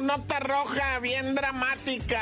Nota 0.00 0.40
roja, 0.40 0.98
bien 1.00 1.34
dramática. 1.34 2.20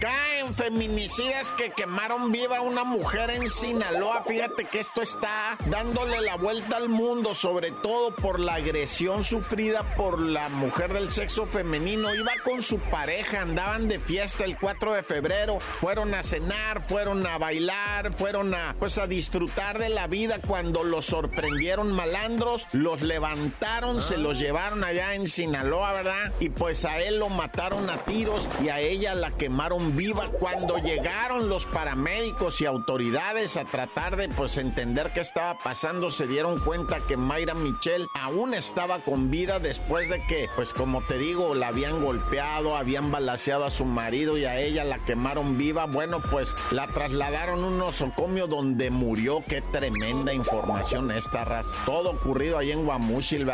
Caen 0.00 0.54
feminicidas 0.54 1.50
que 1.52 1.70
quemaron 1.70 2.30
viva 2.30 2.58
a 2.58 2.60
una 2.60 2.84
mujer 2.84 3.30
en 3.30 3.50
Sinaloa. 3.50 4.22
Fíjate 4.24 4.64
que 4.64 4.78
esto 4.78 5.02
está 5.02 5.58
dándole 5.66 6.20
la 6.20 6.36
vuelta 6.36 6.76
al 6.76 6.88
mundo, 6.88 7.34
sobre 7.34 7.72
todo 7.72 8.14
por 8.14 8.38
la 8.38 8.54
agresión 8.54 9.24
sufrida 9.24 9.96
por 9.96 10.20
la 10.20 10.48
mujer 10.50 10.92
del 10.92 11.10
sexo 11.10 11.46
femenino. 11.46 12.14
Iba 12.14 12.32
con 12.44 12.62
su 12.62 12.78
pareja, 12.78 13.42
andaban 13.42 13.88
de 13.88 13.98
fiesta 13.98 14.44
el 14.44 14.56
4 14.56 14.94
de 14.94 15.02
febrero, 15.02 15.58
fueron 15.58 16.14
a 16.14 16.22
cenar, 16.22 16.80
fueron 16.80 17.26
a 17.26 17.36
bailar, 17.36 18.12
fueron 18.12 18.54
a 18.54 18.76
pues 18.78 18.98
a 18.98 19.08
disfrutar 19.08 19.80
de 19.80 19.88
la 19.88 20.06
vida 20.06 20.40
cuando 20.40 20.84
los 20.84 21.06
sorprendieron 21.06 21.90
malandros, 21.90 22.68
los 22.70 23.02
levantaron, 23.02 24.00
se 24.00 24.16
los 24.16 24.38
llevaron 24.38 24.84
allá 24.84 25.14
en 25.14 25.26
Sinaloa, 25.26 25.92
¿verdad? 25.92 26.32
Y 26.38 26.50
pues 26.50 26.84
a 26.84 27.00
él 27.00 27.18
lo 27.18 27.30
mataron 27.30 27.90
a 27.90 28.04
tiros 28.04 28.48
y 28.62 28.68
a 28.68 28.78
ella 28.78 29.16
la 29.16 29.32
quemaron 29.32 29.87
viva 29.96 30.30
cuando 30.38 30.78
llegaron 30.78 31.48
los 31.48 31.66
paramédicos 31.66 32.60
y 32.60 32.66
autoridades 32.66 33.56
a 33.56 33.64
tratar 33.64 34.16
de 34.16 34.28
pues 34.28 34.56
entender 34.56 35.12
qué 35.12 35.20
estaba 35.20 35.58
pasando 35.58 36.10
se 36.10 36.26
dieron 36.26 36.60
cuenta 36.60 37.00
que 37.06 37.16
Mayra 37.16 37.54
Michelle 37.54 38.06
aún 38.14 38.54
estaba 38.54 39.00
con 39.04 39.30
vida 39.30 39.58
después 39.58 40.08
de 40.08 40.20
que 40.26 40.48
pues 40.56 40.72
como 40.72 41.04
te 41.06 41.18
digo 41.18 41.54
la 41.54 41.68
habían 41.68 42.02
golpeado 42.02 42.76
habían 42.76 43.10
balaseado 43.10 43.64
a 43.64 43.70
su 43.70 43.84
marido 43.84 44.36
y 44.38 44.44
a 44.44 44.58
ella 44.58 44.84
la 44.84 44.98
quemaron 44.98 45.58
viva. 45.58 45.86
Bueno 45.86 46.22
pues 46.22 46.54
la 46.70 46.86
trasladaron 46.88 47.62
a 47.64 47.66
un 47.66 47.78
nosocomio 47.78 48.46
donde 48.46 48.90
murió. 48.90 49.42
Qué 49.46 49.62
tremenda 49.72 50.32
información 50.32 51.10
esta 51.10 51.44
raza 51.44 51.70
todo 51.84 52.10
ocurrido 52.10 52.58
ahí 52.58 52.72
en 52.72 52.84
Guamuchil 52.84 53.46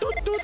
tut. 0.00 0.42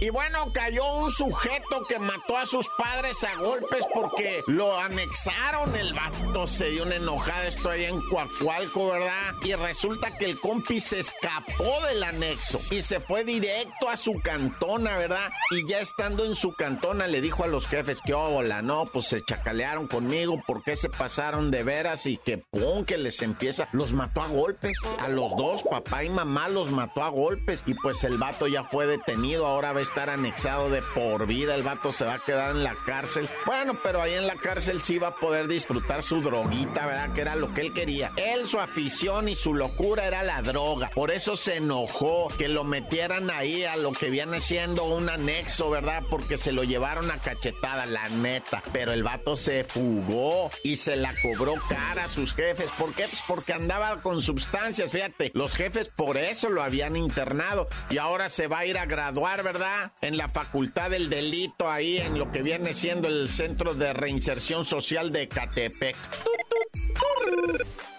Y 0.00 0.10
bueno, 0.10 0.52
cayó 0.52 0.94
un 0.94 1.10
sujeto 1.10 1.84
que 1.88 1.98
mató 1.98 2.36
a 2.36 2.46
sus 2.46 2.68
padres 2.78 3.24
a 3.24 3.34
golpes 3.40 3.84
porque 3.92 4.44
lo 4.46 4.78
anexaron. 4.78 5.74
El 5.74 5.92
vato 5.92 6.46
se 6.46 6.70
dio 6.70 6.84
una 6.84 6.96
enojada, 6.96 7.48
esto 7.48 7.70
ahí 7.70 7.84
en 7.84 8.00
Coacualco, 8.08 8.92
¿verdad? 8.92 9.34
Y 9.42 9.54
resulta 9.54 10.16
que 10.16 10.26
el 10.26 10.38
compi 10.38 10.78
se 10.78 11.00
escapó 11.00 11.80
del 11.88 12.02
anexo 12.04 12.60
y 12.70 12.82
se 12.82 13.00
fue 13.00 13.24
directo 13.24 13.88
a 13.88 13.96
su 13.96 14.14
cantona, 14.22 14.98
¿verdad? 14.98 15.30
Y 15.50 15.66
ya 15.66 15.80
estando 15.80 16.24
en 16.24 16.36
su 16.36 16.52
cantona 16.52 17.08
le 17.08 17.20
dijo 17.20 17.42
a 17.42 17.48
los 17.48 17.66
jefes 17.66 18.00
que, 18.00 18.14
hola, 18.14 18.62
no, 18.62 18.86
pues 18.86 19.06
se 19.06 19.20
chacalearon 19.24 19.88
conmigo, 19.88 20.40
¿por 20.46 20.62
qué 20.62 20.76
se 20.76 20.88
pasaron 20.88 21.50
de 21.50 21.64
veras? 21.64 22.06
Y 22.06 22.18
que 22.18 22.38
pum, 22.38 22.84
que 22.84 22.98
les 22.98 23.20
empieza. 23.22 23.68
Los 23.72 23.92
mató 23.92 24.22
a 24.22 24.28
golpes. 24.28 24.78
A 25.00 25.08
los 25.08 25.36
dos, 25.36 25.64
papá 25.64 26.04
y 26.04 26.10
mamá, 26.10 26.48
los 26.48 26.70
mató 26.70 27.02
a 27.02 27.08
golpes. 27.08 27.62
Y 27.66 27.74
pues 27.74 28.04
el 28.04 28.16
vato 28.18 28.46
ya 28.46 28.62
fue 28.62 28.86
detenido, 28.86 29.46
ahora 29.46 29.70
a 29.70 29.72
estar 29.88 30.10
anexado 30.10 30.70
de 30.70 30.82
por 30.82 31.26
vida, 31.26 31.54
el 31.54 31.62
vato 31.62 31.92
se 31.92 32.04
va 32.04 32.14
a 32.14 32.18
quedar 32.18 32.50
en 32.50 32.62
la 32.62 32.74
cárcel. 32.74 33.28
Bueno, 33.46 33.78
pero 33.82 34.02
ahí 34.02 34.14
en 34.14 34.26
la 34.26 34.36
cárcel 34.36 34.82
sí 34.82 34.98
va 34.98 35.08
a 35.08 35.16
poder 35.16 35.48
disfrutar 35.48 36.02
su 36.02 36.20
droguita, 36.20 36.86
¿verdad? 36.86 37.12
Que 37.14 37.22
era 37.22 37.36
lo 37.36 37.54
que 37.54 37.62
él 37.62 37.72
quería. 37.72 38.12
Él, 38.16 38.46
su 38.46 38.60
afición 38.60 39.28
y 39.28 39.34
su 39.34 39.54
locura 39.54 40.06
era 40.06 40.22
la 40.22 40.42
droga. 40.42 40.90
Por 40.94 41.10
eso 41.10 41.36
se 41.36 41.56
enojó 41.56 42.28
que 42.36 42.48
lo 42.48 42.64
metieran 42.64 43.30
ahí 43.30 43.64
a 43.64 43.76
lo 43.76 43.92
que 43.92 44.10
viene 44.10 44.40
siendo 44.40 44.84
un 44.84 45.08
anexo, 45.08 45.70
¿verdad? 45.70 46.02
Porque 46.10 46.36
se 46.36 46.52
lo 46.52 46.64
llevaron 46.64 47.10
a 47.10 47.20
cachetada, 47.20 47.86
la 47.86 48.08
neta. 48.10 48.62
Pero 48.72 48.92
el 48.92 49.02
vato 49.02 49.36
se 49.36 49.64
fugó 49.64 50.50
y 50.62 50.76
se 50.76 50.96
la 50.96 51.14
cobró 51.22 51.54
cara 51.68 52.04
a 52.04 52.08
sus 52.08 52.34
jefes. 52.34 52.70
¿Por 52.78 52.92
qué? 52.92 53.04
Pues 53.04 53.22
porque 53.26 53.54
andaba 53.54 54.00
con 54.00 54.20
sustancias, 54.20 54.92
fíjate. 54.92 55.30
Los 55.34 55.54
jefes 55.54 55.88
por 55.88 56.18
eso 56.18 56.50
lo 56.50 56.62
habían 56.62 56.96
internado 56.96 57.68
y 57.88 57.98
ahora 57.98 58.28
se 58.28 58.48
va 58.48 58.60
a 58.60 58.66
ir 58.66 58.76
a 58.76 58.86
graduar, 58.86 59.42
¿verdad? 59.42 59.77
En 60.00 60.16
la 60.16 60.28
facultad 60.28 60.90
del 60.90 61.10
delito, 61.10 61.70
ahí 61.70 61.98
en 61.98 62.18
lo 62.18 62.30
que 62.30 62.42
viene 62.42 62.74
siendo 62.74 63.08
el 63.08 63.28
Centro 63.28 63.74
de 63.74 63.92
Reinserción 63.92 64.64
Social 64.64 65.12
de 65.12 65.28
Catepec. 65.28 65.96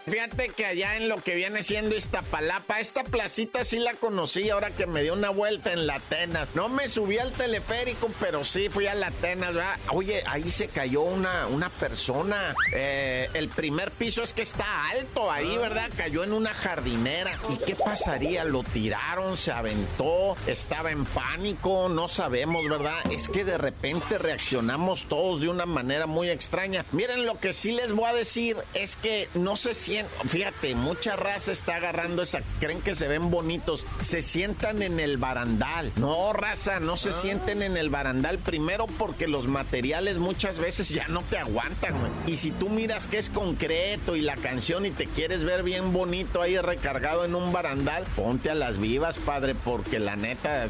Fíjate 0.05 0.49
que 0.49 0.65
allá 0.65 0.97
en 0.97 1.07
lo 1.07 1.17
que 1.17 1.35
viene 1.35 1.61
siendo 1.61 1.95
Iztapalapa, 1.95 2.79
esta 2.79 3.03
placita 3.03 3.63
sí 3.63 3.79
la 3.79 3.93
conocí 3.93 4.49
ahora 4.49 4.71
que 4.71 4.87
me 4.87 5.03
dio 5.03 5.13
una 5.13 5.29
vuelta 5.29 5.71
en 5.73 5.85
la 5.85 5.95
Atenas. 5.95 6.55
No 6.55 6.69
me 6.69 6.89
subí 6.89 7.17
al 7.17 7.31
teleférico, 7.31 8.09
pero 8.19 8.43
sí 8.43 8.69
fui 8.69 8.87
a 8.87 8.95
la 8.95 9.07
Atenas, 9.07 9.53
¿verdad? 9.53 9.77
Oye, 9.91 10.23
ahí 10.25 10.49
se 10.49 10.67
cayó 10.67 11.01
una, 11.01 11.47
una 11.47 11.69
persona. 11.69 12.55
Eh, 12.73 13.29
el 13.33 13.49
primer 13.49 13.91
piso 13.91 14.23
es 14.23 14.33
que 14.33 14.41
está 14.41 14.89
alto 14.89 15.31
ahí, 15.31 15.55
ah. 15.57 15.59
¿verdad? 15.59 15.89
Cayó 15.95 16.23
en 16.23 16.33
una 16.33 16.53
jardinera. 16.53 17.31
¿Y 17.49 17.57
qué 17.57 17.75
pasaría? 17.75 18.43
Lo 18.45 18.63
tiraron, 18.63 19.37
se 19.37 19.51
aventó, 19.51 20.35
estaba 20.47 20.91
en 20.91 21.05
pánico, 21.05 21.89
no 21.89 22.07
sabemos, 22.07 22.67
¿verdad? 22.67 22.99
Es 23.11 23.29
que 23.29 23.43
de 23.43 23.57
repente 23.57 24.17
reaccionamos 24.17 25.05
todos 25.07 25.41
de 25.41 25.49
una 25.49 25.65
manera 25.65 26.07
muy 26.07 26.29
extraña. 26.29 26.85
Miren, 26.91 27.25
lo 27.25 27.39
que 27.39 27.53
sí 27.53 27.73
les 27.73 27.91
voy 27.91 28.09
a 28.09 28.13
decir 28.13 28.57
es 28.73 28.95
que 28.95 29.29
no 29.33 29.55
se 29.55 29.73
fíjate, 30.27 30.75
mucha 30.75 31.15
raza 31.15 31.51
está 31.51 31.75
agarrando 31.75 32.22
esa, 32.22 32.41
creen 32.60 32.81
que 32.81 32.96
se 32.96 33.08
ven 33.08 33.29
bonitos, 33.29 33.86
se 34.01 34.22
sientan 34.22 34.81
en 34.81 35.00
el 35.00 35.17
barandal. 35.17 35.91
No, 35.96 36.34
raza, 36.34 36.79
no 36.79 36.98
se 36.98 37.10
ah. 37.10 37.13
sienten 37.13 37.62
en 37.62 37.77
el 37.77 37.89
barandal 37.89 38.39
primero 38.39 38.86
porque 38.88 39.27
los 39.27 39.48
materiales 39.48 40.17
muchas 40.17 40.58
veces 40.60 40.89
ya 40.89 41.08
no 41.08 41.24
te 41.24 41.38
aguantan, 41.38 41.96
Y 42.27 42.38
si 42.38 42.51
tú 42.51 42.69
miras 42.69 43.08
que 43.08 43.17
es 43.17 43.29
concreto 43.29 44.15
y 44.15 44.22
la 44.22 44.36
canción 44.36 44.86
y 44.86 44.91
te 44.91 45.05
quieres 45.08 45.43
ver 45.43 45.63
bien 45.63 45.93
bonito 45.93 46.41
ahí 46.41 46.58
recargado 46.58 47.25
en 47.25 47.36
un 47.36 47.51
barandal, 47.51 48.03
ponte 48.15 48.50
a 48.50 48.55
las 48.55 48.79
vivas, 48.79 49.17
padre, 49.17 49.55
porque 49.55 50.00
la 50.00 50.15
neta, 50.15 50.67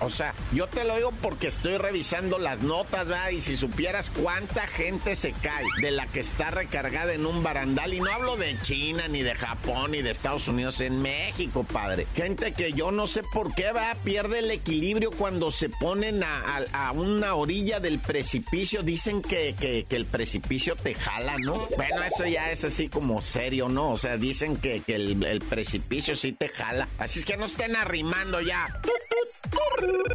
o 0.00 0.10
sea, 0.10 0.34
yo 0.52 0.66
te 0.66 0.84
lo 0.84 0.96
digo 0.96 1.12
porque 1.22 1.48
estoy 1.48 1.76
revisando 1.76 2.38
las 2.38 2.62
notas, 2.62 3.08
¿verdad? 3.08 3.30
Y 3.30 3.40
si 3.40 3.56
supieras 3.56 4.10
cuánta 4.10 4.66
gente 4.66 5.16
se 5.16 5.32
cae 5.32 5.64
de 5.80 5.90
la 5.90 6.06
que 6.06 6.20
está 6.20 6.50
recargada 6.50 7.12
en 7.12 7.26
un 7.26 7.42
barandal, 7.42 7.94
y 7.94 8.00
no 8.00 8.10
hablo 8.10 8.36
de 8.36 8.59
China, 8.62 9.08
ni 9.08 9.22
de 9.22 9.34
Japón, 9.34 9.92
ni 9.92 10.02
de 10.02 10.10
Estados 10.10 10.48
Unidos, 10.48 10.80
en 10.80 10.98
México, 10.98 11.64
padre. 11.64 12.06
Gente 12.14 12.52
que 12.52 12.72
yo 12.72 12.90
no 12.90 13.06
sé 13.06 13.22
por 13.32 13.54
qué, 13.54 13.72
va, 13.72 13.94
pierde 14.04 14.40
el 14.40 14.50
equilibrio 14.50 15.10
cuando 15.10 15.50
se 15.50 15.68
ponen 15.68 16.22
a, 16.22 16.92
una 16.92 17.34
orilla 17.34 17.80
del 17.80 17.98
precipicio. 17.98 18.82
Dicen 18.82 19.22
que, 19.22 19.54
que, 19.58 19.96
el 19.96 20.06
precipicio 20.06 20.76
te 20.76 20.94
jala, 20.94 21.36
¿no? 21.38 21.66
Bueno, 21.76 22.02
eso 22.02 22.24
ya 22.24 22.50
es 22.50 22.64
así 22.64 22.88
como 22.88 23.20
serio, 23.22 23.68
¿no? 23.68 23.90
O 23.90 23.96
sea, 23.96 24.16
dicen 24.16 24.56
que, 24.56 24.82
el, 24.86 25.22
el 25.24 25.40
precipicio 25.40 26.16
sí 26.16 26.32
te 26.32 26.48
jala. 26.48 26.88
Así 26.98 27.20
es 27.20 27.24
que 27.24 27.36
no 27.36 27.46
estén 27.46 27.76
arrimando 27.76 28.40
ya. 28.40 28.80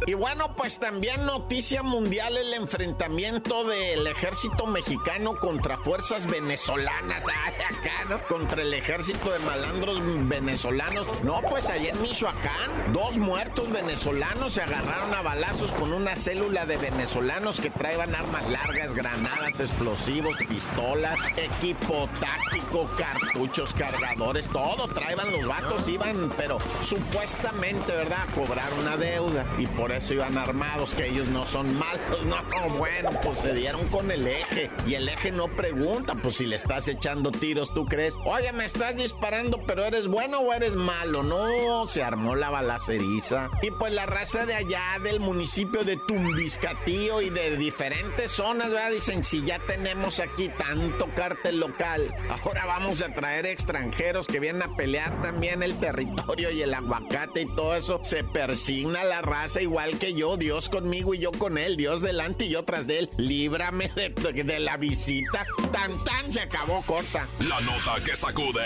Y 0.06 0.14
bueno, 0.14 0.54
pues 0.54 0.78
también 0.78 1.26
noticia 1.26 1.82
mundial 1.82 2.36
el 2.36 2.54
enfrentamiento 2.54 3.64
del 3.64 4.06
ejército 4.06 4.66
mexicano 4.66 5.38
contra 5.38 5.78
fuerzas 5.78 6.26
venezolanas. 6.26 7.24
Ay, 7.44 7.54
acá, 7.54 8.04
¿no? 8.08 8.20
Contra 8.36 8.60
el 8.60 8.74
ejército 8.74 9.30
de 9.30 9.38
malandros 9.38 9.98
venezolanos. 10.28 11.08
No, 11.22 11.40
pues 11.40 11.70
allá 11.70 11.88
en 11.88 12.02
Michoacán, 12.02 12.92
dos 12.92 13.16
muertos 13.16 13.72
venezolanos 13.72 14.52
se 14.52 14.60
agarraron 14.60 15.14
a 15.14 15.22
balazos 15.22 15.72
con 15.72 15.94
una 15.94 16.14
célula 16.16 16.66
de 16.66 16.76
venezolanos 16.76 17.58
que 17.58 17.70
traían 17.70 18.14
armas 18.14 18.46
largas, 18.50 18.94
granadas, 18.94 19.58
explosivos, 19.58 20.36
pistolas, 20.50 21.18
equipo 21.38 22.10
táctico, 22.20 22.86
cartuchos, 22.98 23.72
cargadores, 23.72 24.48
todo 24.48 24.86
traían 24.88 25.32
los 25.32 25.46
vatos, 25.46 25.88
iban, 25.88 26.30
pero 26.36 26.58
supuestamente, 26.82 27.90
¿verdad? 27.90 28.18
A 28.28 28.34
cobrar 28.34 28.70
una 28.78 28.98
deuda 28.98 29.46
y 29.56 29.66
por 29.66 29.92
eso 29.92 30.12
iban 30.12 30.36
armados, 30.36 30.92
que 30.92 31.08
ellos 31.08 31.26
no 31.28 31.46
son 31.46 31.74
malos, 31.78 32.22
no, 32.26 32.36
bueno, 32.76 33.12
pues 33.22 33.38
se 33.38 33.54
dieron 33.54 33.88
con 33.88 34.10
el 34.10 34.26
eje 34.26 34.70
y 34.86 34.92
el 34.92 35.08
eje 35.08 35.32
no 35.32 35.48
pregunta, 35.48 36.14
pues 36.16 36.36
si 36.36 36.44
le 36.44 36.56
estás 36.56 36.86
echando 36.88 37.32
tiros, 37.32 37.72
¿tú 37.72 37.86
crees? 37.86 38.14
Oye, 38.28 38.52
me 38.52 38.64
estás 38.64 38.96
disparando, 38.96 39.62
pero 39.68 39.84
eres 39.84 40.08
bueno 40.08 40.40
o 40.40 40.52
eres 40.52 40.74
malo, 40.74 41.22
no, 41.22 41.86
se 41.86 42.02
armó 42.02 42.34
la 42.34 42.50
balaceriza 42.50 43.50
y 43.62 43.70
pues 43.70 43.92
la 43.92 44.04
raza 44.04 44.44
de 44.46 44.54
allá 44.56 44.82
del 45.00 45.20
municipio 45.20 45.84
de 45.84 45.96
Tumbiscatío 46.08 47.22
y 47.22 47.30
de 47.30 47.56
diferentes 47.56 48.32
zonas, 48.32 48.72
¿verdad? 48.72 48.90
Dicen, 48.90 49.22
si 49.22 49.44
ya 49.44 49.60
tenemos 49.60 50.18
aquí 50.18 50.48
tanto 50.58 51.08
cártel 51.14 51.60
local, 51.60 52.12
ahora 52.28 52.66
vamos 52.66 53.00
a 53.00 53.14
traer 53.14 53.46
extranjeros 53.46 54.26
que 54.26 54.40
vienen 54.40 54.62
a 54.62 54.74
pelear 54.74 55.22
también 55.22 55.62
el 55.62 55.78
territorio 55.78 56.50
y 56.50 56.62
el 56.62 56.74
aguacate 56.74 57.42
y 57.42 57.46
todo 57.46 57.76
eso, 57.76 58.00
se 58.02 58.24
persigna 58.24 59.04
la 59.04 59.22
raza 59.22 59.62
igual 59.62 60.00
que 60.00 60.14
yo, 60.14 60.36
Dios 60.36 60.68
conmigo 60.68 61.14
y 61.14 61.18
yo 61.18 61.30
con 61.30 61.58
él, 61.58 61.76
Dios 61.76 62.00
delante 62.00 62.46
y 62.46 62.48
yo 62.48 62.64
tras 62.64 62.88
de 62.88 62.98
él. 62.98 63.10
Líbrame 63.18 63.92
de, 63.94 64.58
la 64.58 64.76
visita. 64.78 65.46
Tan 65.70 66.02
tan 66.04 66.32
se 66.32 66.40
acabó 66.40 66.82
corta. 66.82 67.28
La 67.38 67.60
nota 67.60 68.02
que 68.04 68.15
sacude. 68.16 68.64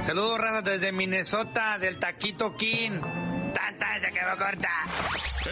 Saludos, 0.07 0.39
razas, 0.39 0.65
desde 0.65 0.93
Minnesota, 0.93 1.79
del 1.79 1.99
Taquito 1.99 2.57
King. 2.57 3.01
Tanta, 3.53 4.01
se 4.01 4.11
quedó 4.13 4.37
corta. 4.37 4.69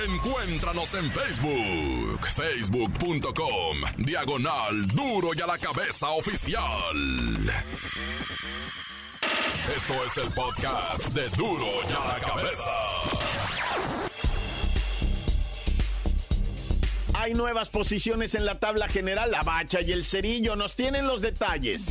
Encuéntranos 0.07 0.95
en 0.95 1.11
Facebook, 1.11 2.27
facebook.com, 2.35 3.79
diagonal 3.99 4.87
duro 4.89 5.31
y 5.35 5.41
a 5.41 5.47
la 5.47 5.59
cabeza 5.59 6.11
oficial. 6.11 6.63
Esto 9.77 10.05
es 10.05 10.17
el 10.19 10.33
podcast 10.33 11.07
de 11.09 11.29
duro 11.31 11.67
y 11.89 11.93
a 11.93 12.15
la 12.15 12.27
cabeza. 12.27 13.58
Hay 17.21 17.35
nuevas 17.35 17.69
posiciones 17.69 18.37
en 18.37 18.45
la 18.45 18.61
tabla 18.61 18.87
general. 18.87 19.33
La 19.33 19.43
bacha 19.43 19.81
y 19.81 19.91
el 19.91 20.05
cerillo 20.05 20.55
nos 20.55 20.77
tienen 20.77 21.09
los 21.09 21.21
detalles. 21.21 21.87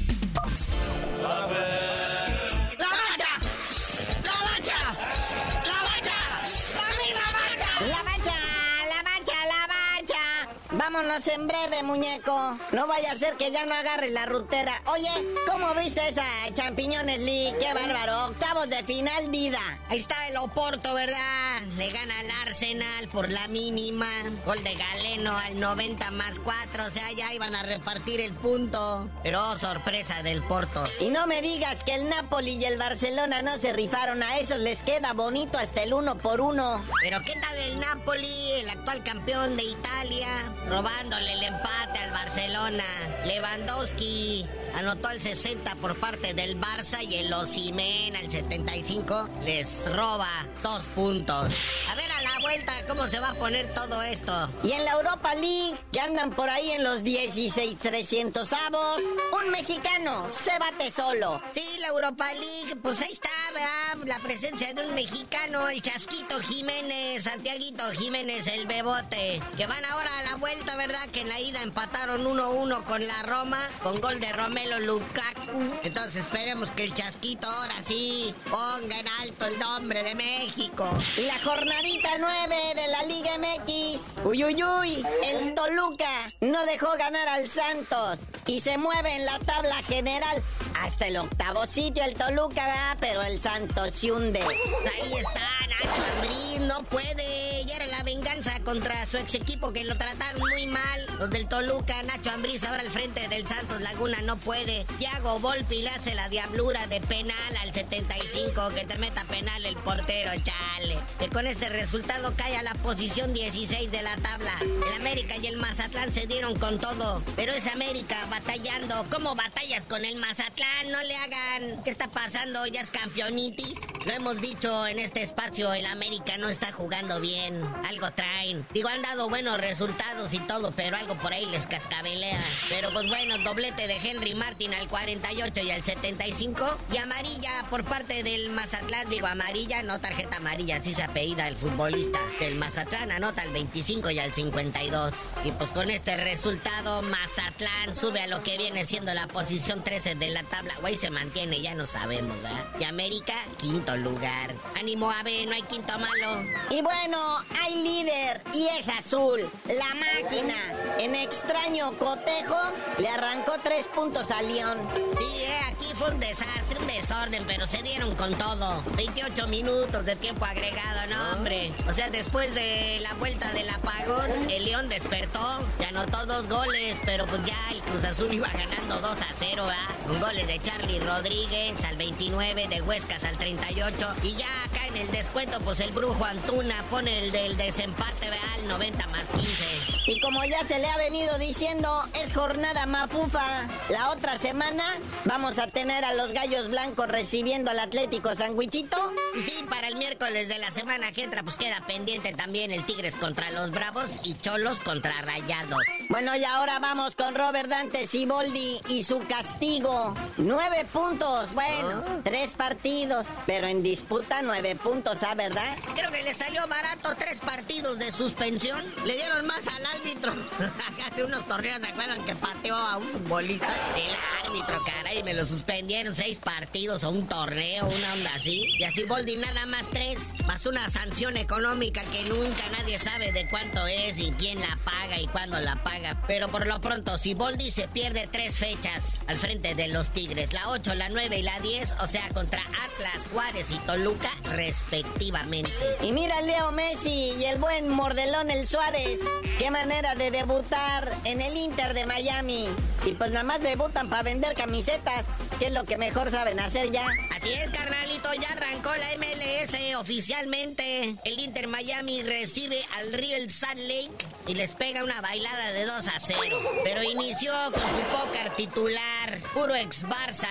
Vámonos 10.72 11.28
en 11.28 11.48
breve, 11.48 11.84
muñeco. 11.84 12.58
No 12.72 12.88
vaya 12.88 13.12
a 13.12 13.18
ser 13.18 13.36
que 13.36 13.52
ya 13.52 13.66
no 13.66 13.76
agarre 13.76 14.10
la 14.10 14.26
rutera. 14.26 14.82
Oye, 14.86 15.12
¿cómo 15.46 15.74
viste 15.76 16.08
esa 16.08 16.24
Champiñones 16.54 17.20
League? 17.20 17.58
¡Qué 17.60 17.74
bárbaro! 17.74 18.28
Octavos 18.28 18.70
de 18.70 18.82
final, 18.84 19.30
vida. 19.30 19.60
Ahí 19.90 20.00
está 20.00 20.30
el 20.30 20.38
Oporto, 20.38 20.94
¿verdad? 20.94 21.57
Le 21.78 21.92
gana 21.92 22.20
al 22.20 22.32
Arsenal 22.48 23.08
por 23.10 23.30
la 23.30 23.48
mínima. 23.48 24.08
Gol 24.46 24.64
de 24.64 24.76
Galeno 24.76 25.38
al 25.38 25.60
90 25.60 26.12
más 26.12 26.40
4. 26.40 26.86
O 26.86 26.90
sea, 26.90 27.12
ya 27.12 27.34
iban 27.34 27.56
a 27.56 27.64
repartir 27.64 28.20
el 28.22 28.34
punto. 28.34 29.10
Pero 29.24 29.50
oh, 29.50 29.58
sorpresa 29.58 30.24
del 30.24 30.44
Porto. 30.44 30.84
Y 31.00 31.10
no 31.10 31.28
me 31.28 31.42
digas 31.42 31.84
que 31.84 31.96
el 31.96 32.10
Napoli 32.10 32.56
y 32.56 32.66
el 32.66 32.78
Barcelona 32.78 33.42
no 33.42 33.58
se 33.58 33.74
rifaron. 33.74 34.24
A 34.24 34.38
esos 34.40 34.60
les 34.60 34.84
queda 34.84 35.14
bonito 35.14 35.58
hasta 35.58 35.84
el 35.84 35.94
uno 35.94 36.18
por 36.18 36.42
uno. 36.42 36.84
Pero 37.02 37.20
¿qué 37.22 37.34
tal 37.40 37.56
el 37.58 37.80
Napoli, 37.80 38.52
el 38.54 38.70
actual 38.70 39.04
campeón 39.04 39.58
de 39.58 39.64
Italia? 39.64 40.28
robándole 40.68 41.34
el 41.34 41.44
empate 41.44 42.00
al 42.00 42.12
Barcelona. 42.12 42.84
Lewandowski 43.26 44.46
anotó 44.76 45.10
el 45.10 45.22
60 45.22 45.76
por 45.76 45.98
parte 45.98 46.34
del 46.34 46.60
Barça 46.60 47.04
y 47.04 47.16
el 47.16 47.34
Osimen 47.34 48.16
al 48.16 48.30
75 48.30 49.30
les 49.44 49.92
roba 49.94 50.30
dos 50.62 50.84
puntos. 50.88 51.47
A 51.92 51.96
ver 51.96 52.12
a 52.12 52.22
la 52.22 52.40
vuelta 52.42 52.74
cómo 52.88 53.06
se 53.08 53.20
va 53.20 53.30
a 53.30 53.34
poner 53.36 53.74
todo 53.74 54.02
esto. 54.02 54.50
Y 54.64 54.72
en 54.72 54.86
la 54.86 54.92
Europa 54.92 55.34
League, 55.36 55.78
que 55.92 56.00
andan 56.00 56.32
por 56.32 56.50
ahí 56.50 56.72
en 56.72 56.84
los 56.84 57.04
16 57.04 57.78
300 57.80 58.54
avos, 58.54 59.02
un 59.34 59.50
mexicano 59.52 60.28
se 60.32 60.58
bate 60.60 60.92
solo. 60.92 61.42
Sí, 61.54 61.64
la 61.80 61.88
Europa 61.88 62.32
League, 62.34 62.76
pues 62.82 63.02
ahí 63.02 63.12
está, 63.12 63.30
¿verdad? 63.54 64.08
La 64.08 64.20
presencia 64.20 64.74
de 64.74 64.86
un 64.86 64.96
mexicano, 64.96 65.70
el 65.70 65.82
Chasquito 65.82 66.40
Jiménez, 66.42 67.24
Santiaguito 67.24 67.92
Jiménez, 67.92 68.48
el 68.48 68.68
Bebote, 68.68 69.42
que 69.56 69.66
van 69.68 69.84
ahora 69.86 70.10
a 70.20 70.24
la 70.24 70.36
vuelta, 70.36 70.76
¿verdad? 70.76 71.08
Que 71.12 71.22
en 71.22 71.30
la 71.30 71.40
ida 71.40 71.62
empataron 71.62 72.24
1-1 72.24 72.84
con 72.84 73.06
la 73.06 73.24
Roma, 73.24 73.60
con 73.84 74.00
gol 74.02 74.20
de 74.20 74.32
Romelo 74.34 74.80
Lukaku. 74.80 75.80
Entonces 75.84 76.26
esperemos 76.26 76.72
que 76.72 76.84
el 76.84 76.94
Chasquito 76.94 77.48
ahora 77.50 77.82
sí 77.82 78.34
ponga 78.50 79.00
en 79.00 79.08
alto 79.08 79.46
el 79.46 79.60
nombre 79.60 80.04
de 80.04 80.16
México. 80.16 80.90
Y 81.18 81.22
la 81.22 81.37
jornadita 81.44 82.10
9 82.20 82.38
9 82.48 82.56
de 82.76 82.88
la 82.88 83.04
Liga 83.04 83.38
MX. 83.38 84.26
Uy, 84.26 84.44
uy, 84.44 84.64
uy. 84.64 85.06
El 85.26 85.54
Toluca 85.54 86.10
no 86.42 86.66
dejó 86.66 86.88
ganar 86.98 87.28
al 87.28 87.50
Santos 87.50 88.20
y 88.46 88.60
se 88.60 88.78
mueve 88.78 89.16
en 89.16 89.26
la 89.26 89.40
tabla 89.40 89.76
general 89.84 90.42
hasta 90.80 91.08
el 91.08 91.18
octavo 91.18 91.66
sitio 91.66 92.04
el 92.04 92.16
Toluca, 92.16 92.68
va, 92.68 92.98
pero 93.00 93.22
el 93.22 93.40
Santos 93.40 93.94
se 93.94 94.12
hunde. 94.12 94.42
Ahí 94.42 95.14
está 95.14 95.57
Nacho 95.84 96.02
Ambriz, 96.16 96.60
no 96.62 96.84
puede. 96.84 97.66
Ya 97.66 97.76
era 97.76 97.88
la 97.88 98.04
venganza 98.04 98.60
contra 98.64 99.06
su 99.06 99.18
ex 99.18 99.36
equipo 99.36 99.72
que 99.74 99.84
lo 99.84 99.96
trataron 99.96 100.42
muy 100.50 100.66
mal. 100.68 101.06
Los 101.20 101.30
del 101.30 101.48
Toluca, 101.48 102.02
Nacho 102.04 102.32
Ambriz 102.32 102.64
ahora 102.64 102.82
al 102.82 102.92
frente 102.92 103.28
del 103.28 103.48
Santos 103.48 103.82
Laguna 103.82 104.18
no 104.24 104.38
puede. 104.38 104.86
Thiago 104.98 105.40
Volpi 105.40 105.82
le 105.82 105.90
hace 105.90 106.16
la 106.16 106.30
diablura 106.30 106.88
de 106.88 107.00
penal 107.02 107.58
al 107.62 107.74
75, 107.74 108.70
que 108.70 108.86
te 108.86 108.98
meta 108.98 109.24
penal 109.26 109.66
el 109.66 109.76
portero, 109.78 110.32
chale. 110.44 111.00
Que 111.20 111.30
con 111.30 111.46
este 111.48 111.70
resultado 111.70 112.34
cae 112.36 112.58
a 112.58 112.64
la 112.64 112.74
posición 112.76 113.34
16 113.34 113.92
de 113.92 114.02
la 114.02 114.16
tabla. 114.18 114.54
El 114.62 114.94
América 114.96 115.36
y 115.42 115.48
el 115.48 115.58
Mazatlán 115.58 116.12
se 116.12 116.28
dieron 116.28 116.58
con 116.58 116.80
todo, 116.80 117.22
pero 117.36 117.54
es 117.54 117.68
América 117.68 118.18
batallando. 118.30 119.06
¿Cómo 119.12 119.36
batallas 119.36 119.86
con 119.86 120.06
el 120.06 120.16
Mazatlán? 120.18 120.92
No 120.92 121.02
le 121.04 121.16
hagan. 121.16 121.84
¿Qué 121.84 121.90
está 121.92 122.08
pasando? 122.08 122.66
¿Ya 122.68 122.82
es 122.82 122.92
campeonitis? 122.92 123.78
Lo 124.06 124.14
hemos 124.14 124.40
dicho 124.40 124.88
en 124.88 125.00
este 125.00 125.22
espacio, 125.22 125.67
el 125.74 125.86
América 125.86 126.38
no 126.38 126.50
está 126.50 126.72
jugando 126.72 127.20
bien. 127.20 127.64
Algo 127.86 128.12
traen. 128.12 128.68
Digo, 128.74 128.90
han 128.90 129.02
dado 129.02 129.30
buenos 129.30 129.58
resultados 129.60 130.34
y 130.34 130.40
todo, 130.40 130.72
pero 130.72 130.98
algo 130.98 131.16
por 131.16 131.34
ahí 131.34 131.46
les 131.48 131.66
cascabelea. 131.68 132.40
Pero 132.70 132.90
pues 132.92 133.08
bueno, 133.08 133.38
doblete 133.40 133.88
de 133.88 133.98
Henry 133.98 134.34
Martin 134.34 134.74
al 134.74 134.88
48 134.88 135.62
y 135.62 135.72
al 135.72 135.84
75. 135.84 136.78
Y 136.94 136.98
amarilla 136.98 137.66
por 137.70 137.84
parte 137.84 138.24
del 138.24 138.50
Mazatlán. 138.52 139.10
Digo, 139.10 139.28
amarilla, 139.28 139.84
no 139.84 140.00
tarjeta 140.00 140.38
amarilla, 140.38 140.78
así 140.78 140.94
se 140.94 141.04
apellida 141.04 141.48
el 141.48 141.58
futbolista. 141.58 142.20
El 142.40 142.56
Mazatlán 142.56 143.12
anota 143.12 143.42
al 143.42 143.52
25 143.52 144.10
y 144.12 144.20
al 144.20 144.34
52. 144.34 145.14
Y 145.44 145.52
pues 145.52 145.70
con 145.72 145.90
este 145.90 146.18
resultado, 146.18 147.02
Mazatlán 147.02 147.96
sube 147.96 148.22
a 148.22 148.28
lo 148.28 148.44
que 148.44 148.58
viene 148.58 148.86
siendo 148.86 149.14
la 149.14 149.28
posición 149.28 149.84
13 149.84 150.16
de 150.16 150.30
la 150.30 150.44
tabla. 150.44 150.74
Güey, 150.82 150.98
se 150.98 151.10
mantiene, 151.10 151.62
ya 151.62 151.74
no 151.74 151.86
sabemos, 151.86 152.42
¿verdad? 152.42 152.66
Y 152.80 152.84
América, 152.84 153.34
quinto 153.60 153.98
lugar. 153.98 154.54
Ánimo, 154.78 155.12
Ave, 155.12 155.46
no 155.46 155.57
hay 155.58 155.64
quinto 155.64 155.98
malo. 155.98 156.44
Y 156.70 156.82
bueno, 156.82 157.18
hay 157.60 157.84
líder 157.84 158.44
y 158.54 158.68
es 158.68 158.88
azul. 158.90 159.50
La 159.66 159.96
máquina, 159.96 160.54
en 161.00 161.16
extraño 161.16 161.94
cotejo, 161.98 162.58
le 163.00 163.10
arrancó 163.10 163.54
tres 163.64 163.88
puntos 163.88 164.30
a 164.30 164.44
León. 164.44 164.78
Eh, 165.20 165.60
aquí 165.68 165.94
fue 165.96 166.12
un 166.12 166.20
desastre, 166.20 166.67
un 166.80 166.88
desorden, 166.88 167.44
pero 167.46 167.66
se 167.68 167.82
dieron 167.82 168.16
con 168.16 168.34
todo. 168.36 168.84
28 168.96 169.48
minutos 169.48 170.06
de 170.06 170.16
tiempo 170.16 170.46
agregado, 170.46 171.08
no, 171.10 171.38
hombre. 171.38 171.72
O 171.88 171.94
sea, 171.94 172.10
después 172.10 172.54
de 172.56 173.00
la 173.02 173.14
vuelta 173.16 173.52
del 173.54 173.70
apagón, 173.70 174.50
el 174.50 174.66
León 174.66 174.90
despertó 174.90 175.64
y 175.80 175.86
anotó 175.86 176.26
dos 176.26 176.48
goles, 176.48 177.00
pero 177.06 177.26
pues 177.26 177.44
ya 177.46 177.58
el 177.72 177.80
Cruz 177.82 178.04
Azul 178.04 178.34
iba 178.34 178.48
ganando 178.50 179.00
2 179.00 179.22
a 179.22 179.28
0, 179.34 179.66
¿verdad? 179.66 180.08
Con 180.08 180.20
goles 180.20 180.48
de 180.48 180.60
Charlie 180.60 181.00
Rodríguez 181.00 181.84
al 181.86 181.98
29, 181.98 182.68
de 182.68 182.82
Huescas 182.82 183.24
al 183.24 183.38
38. 183.38 184.08
Y 184.24 184.36
ya 184.36 184.48
acá 184.66 184.88
en 184.88 184.98
el 184.98 185.12
descuento, 185.12 185.60
pues 185.62 185.80
el 185.80 185.92
Brujo 185.92 186.24
Antuna 186.24 186.84
pone 186.90 187.26
el 187.26 187.32
del 187.32 187.58
desempate, 187.58 188.30
¿verdad? 188.30 188.54
Al 188.56 188.68
90 188.68 189.08
más 189.08 189.30
15. 189.30 190.12
Y 190.12 190.20
como 190.22 190.44
ya 190.46 190.64
se 190.64 190.80
le 190.80 190.88
ha 190.88 190.98
venido 190.98 191.38
diciendo, 191.38 192.04
es 192.14 192.34
jornada 192.34 192.86
mafufa. 192.86 193.68
La 193.90 194.10
otra 194.12 194.38
semana 194.38 194.84
vamos 195.26 195.60
a 195.60 195.68
tener 195.68 196.06
a 196.06 196.14
los 196.14 196.32
Gallos 196.34 196.67
Blancos 196.68 197.08
recibiendo 197.08 197.72
al 197.72 197.80
Atlético 197.80 198.36
Sandwichito. 198.36 199.14
Sí, 199.46 199.64
para 199.70 199.88
el 199.88 199.96
miércoles 199.96 200.48
de 200.48 200.58
la 200.58 200.70
semana 200.72 201.12
que 201.12 201.24
entra, 201.24 201.44
pues 201.44 201.56
queda 201.56 201.82
pendiente 201.86 202.34
también 202.34 202.72
el 202.72 202.86
Tigres 202.86 203.16
contra 203.16 203.52
los 203.52 203.72
Bravos 203.72 204.20
y 204.24 204.36
Cholos 204.36 204.80
contra 204.80 205.22
Rayados. 205.22 205.84
Bueno, 206.10 206.36
y 206.36 206.44
ahora 206.44 206.80
vamos 206.80 207.16
con 207.16 207.36
Robert 207.36 207.70
Dante 207.70 208.08
Siboldi 208.08 208.82
y 208.90 209.04
su 209.04 209.20
castigo. 209.20 210.16
Nueve 210.38 210.86
puntos, 210.92 211.54
bueno, 211.54 212.04
tres 212.24 212.54
partidos, 212.54 213.26
pero 213.46 213.68
en 213.68 213.84
disputa 213.84 214.42
nueve 214.42 214.76
puntos, 214.76 215.24
¿ah, 215.24 215.36
verdad? 215.36 215.78
Creo 215.96 216.12
que 216.12 216.22
le 216.24 216.34
salió 216.34 216.68
barato 216.68 217.16
tres 217.18 217.40
partidos 217.40 217.98
de 218.00 218.12
suspensión. 218.12 218.84
Le 219.06 219.16
dieron 219.16 219.46
más 219.48 219.66
al 219.68 219.86
árbitro. 219.86 220.34
Hace 221.08 221.24
unos 221.24 221.48
torneos, 221.48 221.82
¿se 221.82 221.88
acuerdan 221.88 222.24
que 222.26 222.36
pateó 222.36 222.76
a 222.76 222.98
un 222.98 223.08
futbolista? 223.08 223.74
El 223.96 224.48
árbitro, 224.48 224.84
caray, 224.84 225.24
me 225.24 225.34
lo 225.34 225.46
suspendieron 225.46 226.14
seis 226.14 226.38
partidos 226.38 226.57
o 227.04 227.10
un 227.10 227.28
torneo, 227.28 227.86
una 227.86 228.14
onda 228.14 228.32
así. 228.36 228.64
Y 228.80 228.84
así 228.84 229.04
Boldi 229.04 229.36
nada 229.36 229.66
más 229.68 229.88
tres, 229.92 230.34
más 230.48 230.66
una 230.66 230.90
sanción 230.90 231.38
económica 231.38 232.02
que 232.12 232.24
nunca 232.24 232.64
nadie 232.78 232.98
sabe 232.98 233.32
de 233.32 233.48
cuánto 233.50 233.86
es 233.86 234.18
y 234.18 234.32
quién 234.32 234.60
la 234.60 234.78
paga 234.84 235.20
y 235.20 235.28
cuándo 235.28 235.60
la 235.60 235.84
paga. 235.84 236.24
Pero 236.28 236.50
por 236.50 236.66
lo 236.66 236.82
pronto, 236.82 237.18
si 237.18 237.36
Boldi 237.36 237.70
se 237.70 237.88
pierde 237.88 238.28
tres 238.32 238.58
fechas 238.58 239.22
al 239.28 239.38
frente 239.38 239.76
de 239.76 239.88
los 239.90 240.10
Tigres, 240.10 240.52
la 240.52 240.70
8, 240.70 240.96
la 240.96 241.10
9 241.10 241.38
y 241.38 241.44
la 241.44 241.60
10, 241.60 241.94
o 242.02 242.08
sea, 242.08 242.28
contra 242.30 242.62
Atlas, 242.86 243.28
Juárez 243.32 243.70
y 243.72 243.78
Toluca, 243.80 244.32
respectivamente. 244.46 245.72
Y 246.02 246.12
mira 246.12 246.42
Leo 246.42 246.72
Messi 246.72 247.36
y 247.40 247.46
el 247.46 247.60
buen 247.60 247.90
mordelón 247.90 248.50
el 248.50 248.68
Suárez. 248.68 249.20
Qué 249.60 249.70
manera 249.70 250.16
de 250.16 250.32
debutar 250.32 251.14
en 251.24 251.42
el 251.42 251.56
Inter 251.56 251.94
de 251.94 252.06
Miami. 252.06 252.68
Y 253.06 253.12
pues 253.12 253.32
nada 253.32 253.44
más 253.44 253.62
debutan 253.62 254.10
para 254.10 254.24
vender 254.24 254.56
camisetas, 254.56 255.26
que 255.60 255.68
es 255.68 255.72
lo 255.72 255.86
que 255.86 255.98
mejor 255.98 256.30
saben 256.32 256.60
hacer 256.60 256.92
ya. 256.92 257.08
Así 257.36 257.52
es, 257.52 257.70
carnalito, 257.70 258.34
ya 258.34 258.50
arrancó 258.52 258.92
la 258.96 259.08
MLS 259.18 259.96
oficialmente. 259.98 261.16
El 261.24 261.40
Inter 261.40 261.68
Miami 261.68 262.24
recibe 262.24 262.84
al 262.98 263.14
Real 263.14 263.50
Salt 263.50 263.80
Lake 263.80 264.26
y 264.48 264.56
les 264.56 264.72
pega 264.74 265.04
una 265.04 265.20
bailada 265.22 265.72
de 265.74 265.86
2 265.86 266.08
a 266.08 266.20
0. 266.20 266.60
Pero 266.84 267.04
inició 267.04 267.52
con 267.74 267.82
su 267.82 268.18
póker 268.18 268.50
titular, 268.56 269.42
puro 269.54 269.76
ex 269.76 270.06
Barça, 270.06 270.48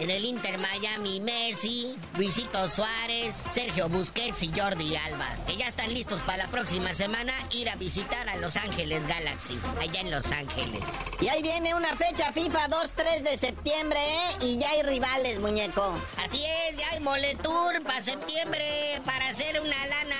en 0.00 0.10
el 0.10 0.24
Inter 0.24 0.58
Miami 0.58 1.20
Messi, 1.20 1.96
Luisito 2.16 2.68
Suárez, 2.68 3.36
Sergio 3.52 3.88
Busquets 3.88 4.42
y 4.42 4.52
Jordi 4.54 4.96
Alba, 4.96 5.28
que 5.46 5.56
ya 5.56 5.68
están 5.68 5.92
listos 5.94 6.20
para 6.22 6.44
la 6.44 6.48
próxima 6.48 6.94
semana 6.94 7.32
ir 7.52 7.68
a 7.70 7.76
visitar 7.76 8.28
a 8.28 8.36
Los 8.36 8.56
Ángeles 8.56 9.06
Galaxy, 9.06 9.58
allá 9.80 10.00
en 10.00 10.10
Los 10.10 10.30
Ángeles. 10.32 10.84
Y 11.20 11.28
ahí 11.28 11.42
viene 11.42 11.74
una 11.74 11.96
fecha 11.96 12.32
FIFA 12.32 12.68
2-3 12.68 13.22
de 13.22 13.38
septiembre, 13.38 13.98
¿eh? 14.00 14.47
Y 14.48 14.56
ya 14.56 14.70
hay 14.70 14.82
rivales, 14.82 15.40
muñeco. 15.40 15.94
Así 16.16 16.42
es, 16.42 16.78
ya 16.78 16.88
hay 16.92 17.00
Moletour 17.00 17.82
para 17.82 18.02
septiembre 18.02 18.64
para 19.04 19.28
hacer 19.28 19.60
una 19.60 19.86
lana 19.86 20.17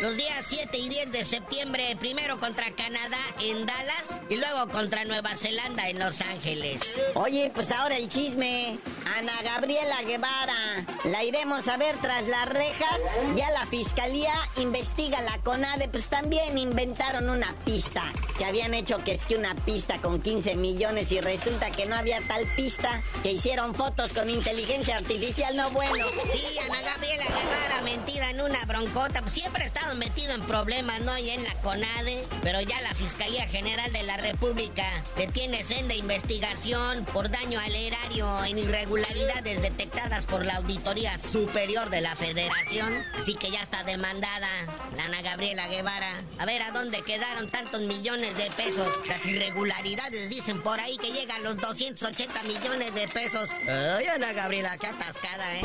Los 0.00 0.16
días 0.16 0.46
7 0.48 0.78
y 0.78 0.88
10 0.88 1.10
de 1.10 1.24
septiembre, 1.24 1.96
primero 1.98 2.38
contra 2.38 2.70
Canadá 2.70 3.18
en 3.40 3.66
Dallas 3.66 4.20
y 4.28 4.36
luego 4.36 4.68
contra 4.68 5.04
Nueva 5.04 5.36
Zelanda 5.36 5.88
en 5.88 5.98
Los 5.98 6.20
Ángeles. 6.20 6.82
Oye, 7.14 7.50
pues 7.52 7.72
ahora 7.72 7.96
el 7.96 8.08
chisme. 8.08 8.78
Ana 9.16 9.32
Gabriela 9.42 10.02
Guevara, 10.02 10.86
la 11.04 11.24
iremos 11.24 11.66
a 11.66 11.76
ver 11.76 11.96
tras 11.96 12.26
las 12.28 12.48
rejas. 12.48 12.98
Ya 13.34 13.50
la 13.50 13.66
fiscalía 13.66 14.34
investiga 14.56 15.20
la 15.22 15.38
CONADE, 15.38 15.88
pues 15.88 16.06
también 16.06 16.56
inventaron 16.56 17.28
una 17.28 17.54
pista. 17.64 18.04
Que 18.38 18.44
habían 18.44 18.72
hecho 18.72 18.98
que 18.98 19.14
es 19.14 19.26
que 19.26 19.36
una 19.36 19.54
pista 19.54 19.98
con 20.00 20.20
15 20.20 20.54
millones 20.56 21.10
y 21.12 21.20
resulta 21.20 21.70
que 21.70 21.86
no 21.86 21.96
había 21.96 22.20
tal 22.28 22.46
pista. 22.54 23.02
Que 23.22 23.32
hicieron 23.32 23.74
fotos 23.74 24.12
con 24.12 24.30
inteligencia 24.30 24.96
artificial, 24.96 25.56
no 25.56 25.70
bueno. 25.70 26.06
Sí, 26.32 26.58
Ana 26.60 26.82
Gabriela 26.82 27.24
Guevara, 27.24 27.82
mentira 27.82 28.30
en 28.30 28.40
una 28.40 28.64
broncota. 28.64 29.23
Siempre 29.26 29.64
ha 29.64 29.66
estado 29.66 29.94
metido 29.96 30.32
en 30.34 30.42
problemas, 30.42 31.00
¿no? 31.00 31.16
Y 31.18 31.30
en 31.30 31.42
la 31.44 31.54
CONADE. 31.56 32.24
Pero 32.42 32.60
ya 32.60 32.80
la 32.82 32.94
Fiscalía 32.94 33.46
General 33.46 33.92
de 33.92 34.02
la 34.02 34.16
República 34.16 34.84
le 35.16 35.26
tiene 35.26 35.64
senda 35.64 35.94
investigación 35.94 37.04
por 37.06 37.30
daño 37.30 37.58
al 37.60 37.74
erario 37.74 38.44
en 38.44 38.58
irregularidades 38.58 39.62
detectadas 39.62 40.26
por 40.26 40.44
la 40.44 40.56
Auditoría 40.56 41.18
Superior 41.18 41.90
de 41.90 42.00
la 42.00 42.16
Federación. 42.16 42.92
Así 43.20 43.34
que 43.34 43.50
ya 43.50 43.62
está 43.62 43.82
demandada 43.82 44.48
la 44.96 45.04
Ana 45.04 45.22
Gabriela 45.22 45.68
Guevara. 45.68 46.22
A 46.38 46.46
ver 46.46 46.62
a 46.62 46.70
dónde 46.70 47.02
quedaron 47.02 47.48
tantos 47.48 47.80
millones 47.82 48.36
de 48.36 48.50
pesos. 48.52 48.88
Las 49.06 49.24
irregularidades 49.26 50.28
dicen 50.28 50.62
por 50.62 50.80
ahí 50.80 50.96
que 50.98 51.12
llegan 51.12 51.42
los 51.42 51.56
280 51.56 52.42
millones 52.44 52.94
de 52.94 53.08
pesos. 53.08 53.50
Ay, 53.68 54.06
Ana 54.06 54.32
Gabriela, 54.32 54.76
qué 54.78 54.86
atascada, 54.86 55.56
¿eh? 55.56 55.62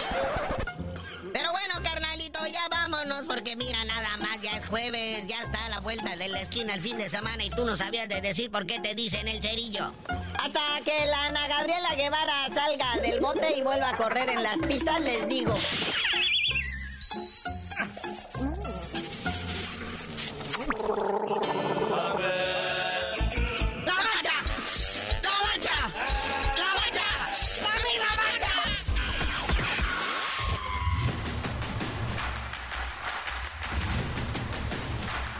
Pero 1.33 1.51
bueno, 1.51 1.68
vámonos 3.09 3.25
porque 3.33 3.55
mira, 3.55 3.83
nada 3.85 4.17
más, 4.17 4.41
ya 4.41 4.57
es 4.57 4.65
jueves, 4.65 5.25
ya 5.27 5.41
está 5.41 5.65
a 5.65 5.69
la 5.69 5.79
vuelta 5.79 6.15
de 6.15 6.27
la 6.27 6.41
esquina 6.41 6.73
el 6.73 6.81
fin 6.81 6.97
de 6.97 7.09
semana 7.09 7.43
y 7.43 7.49
tú 7.49 7.65
no 7.65 7.75
sabías 7.75 8.07
de 8.07 8.21
decir 8.21 8.51
por 8.51 8.65
qué 8.65 8.79
te 8.79 8.95
dicen 8.95 9.27
el 9.27 9.41
cerillo. 9.41 9.91
Hasta 10.37 10.61
que 10.83 11.05
la 11.05 11.25
Ana 11.25 11.47
Gabriela 11.47 11.95
Guevara 11.95 12.47
salga 12.53 12.97
del 13.01 13.19
bote 13.19 13.57
y 13.57 13.61
vuelva 13.61 13.89
a 13.89 13.97
correr 13.97 14.29
en 14.29 14.43
las 14.43 14.57
pistas, 14.59 14.99
les 15.01 15.27
digo. 15.27 15.55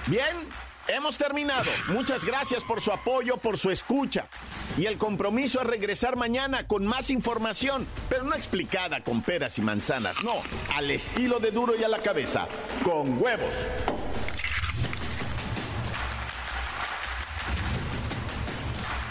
Bien, 0.10 0.26
hemos 0.88 1.20
terminado. 1.20 1.70
Muchas 1.90 2.26
gracias 2.26 2.64
por 2.64 2.82
su 2.82 2.92
apoyo, 2.92 3.38
por 3.38 3.60
su 3.60 3.70
escucha. 3.70 4.28
Y 4.76 4.88
el 4.88 4.98
compromiso 4.98 5.62
es 5.62 5.68
regresar 5.68 6.16
mañana 6.16 6.66
con 6.66 6.84
más 6.84 7.12
información, 7.12 7.86
pero 8.10 8.24
no 8.24 8.34
explicada 8.34 9.04
con 9.04 9.22
peras 9.22 9.60
y 9.60 9.62
manzanas, 9.62 10.24
no, 10.24 10.42
al 10.76 10.90
estilo 10.90 11.40
de 11.40 11.52
duro 11.52 11.76
y 11.80 11.84
a 11.84 11.88
la 11.88 12.00
cabeza, 12.00 12.48
con 12.84 13.22
huevos. 13.22 13.54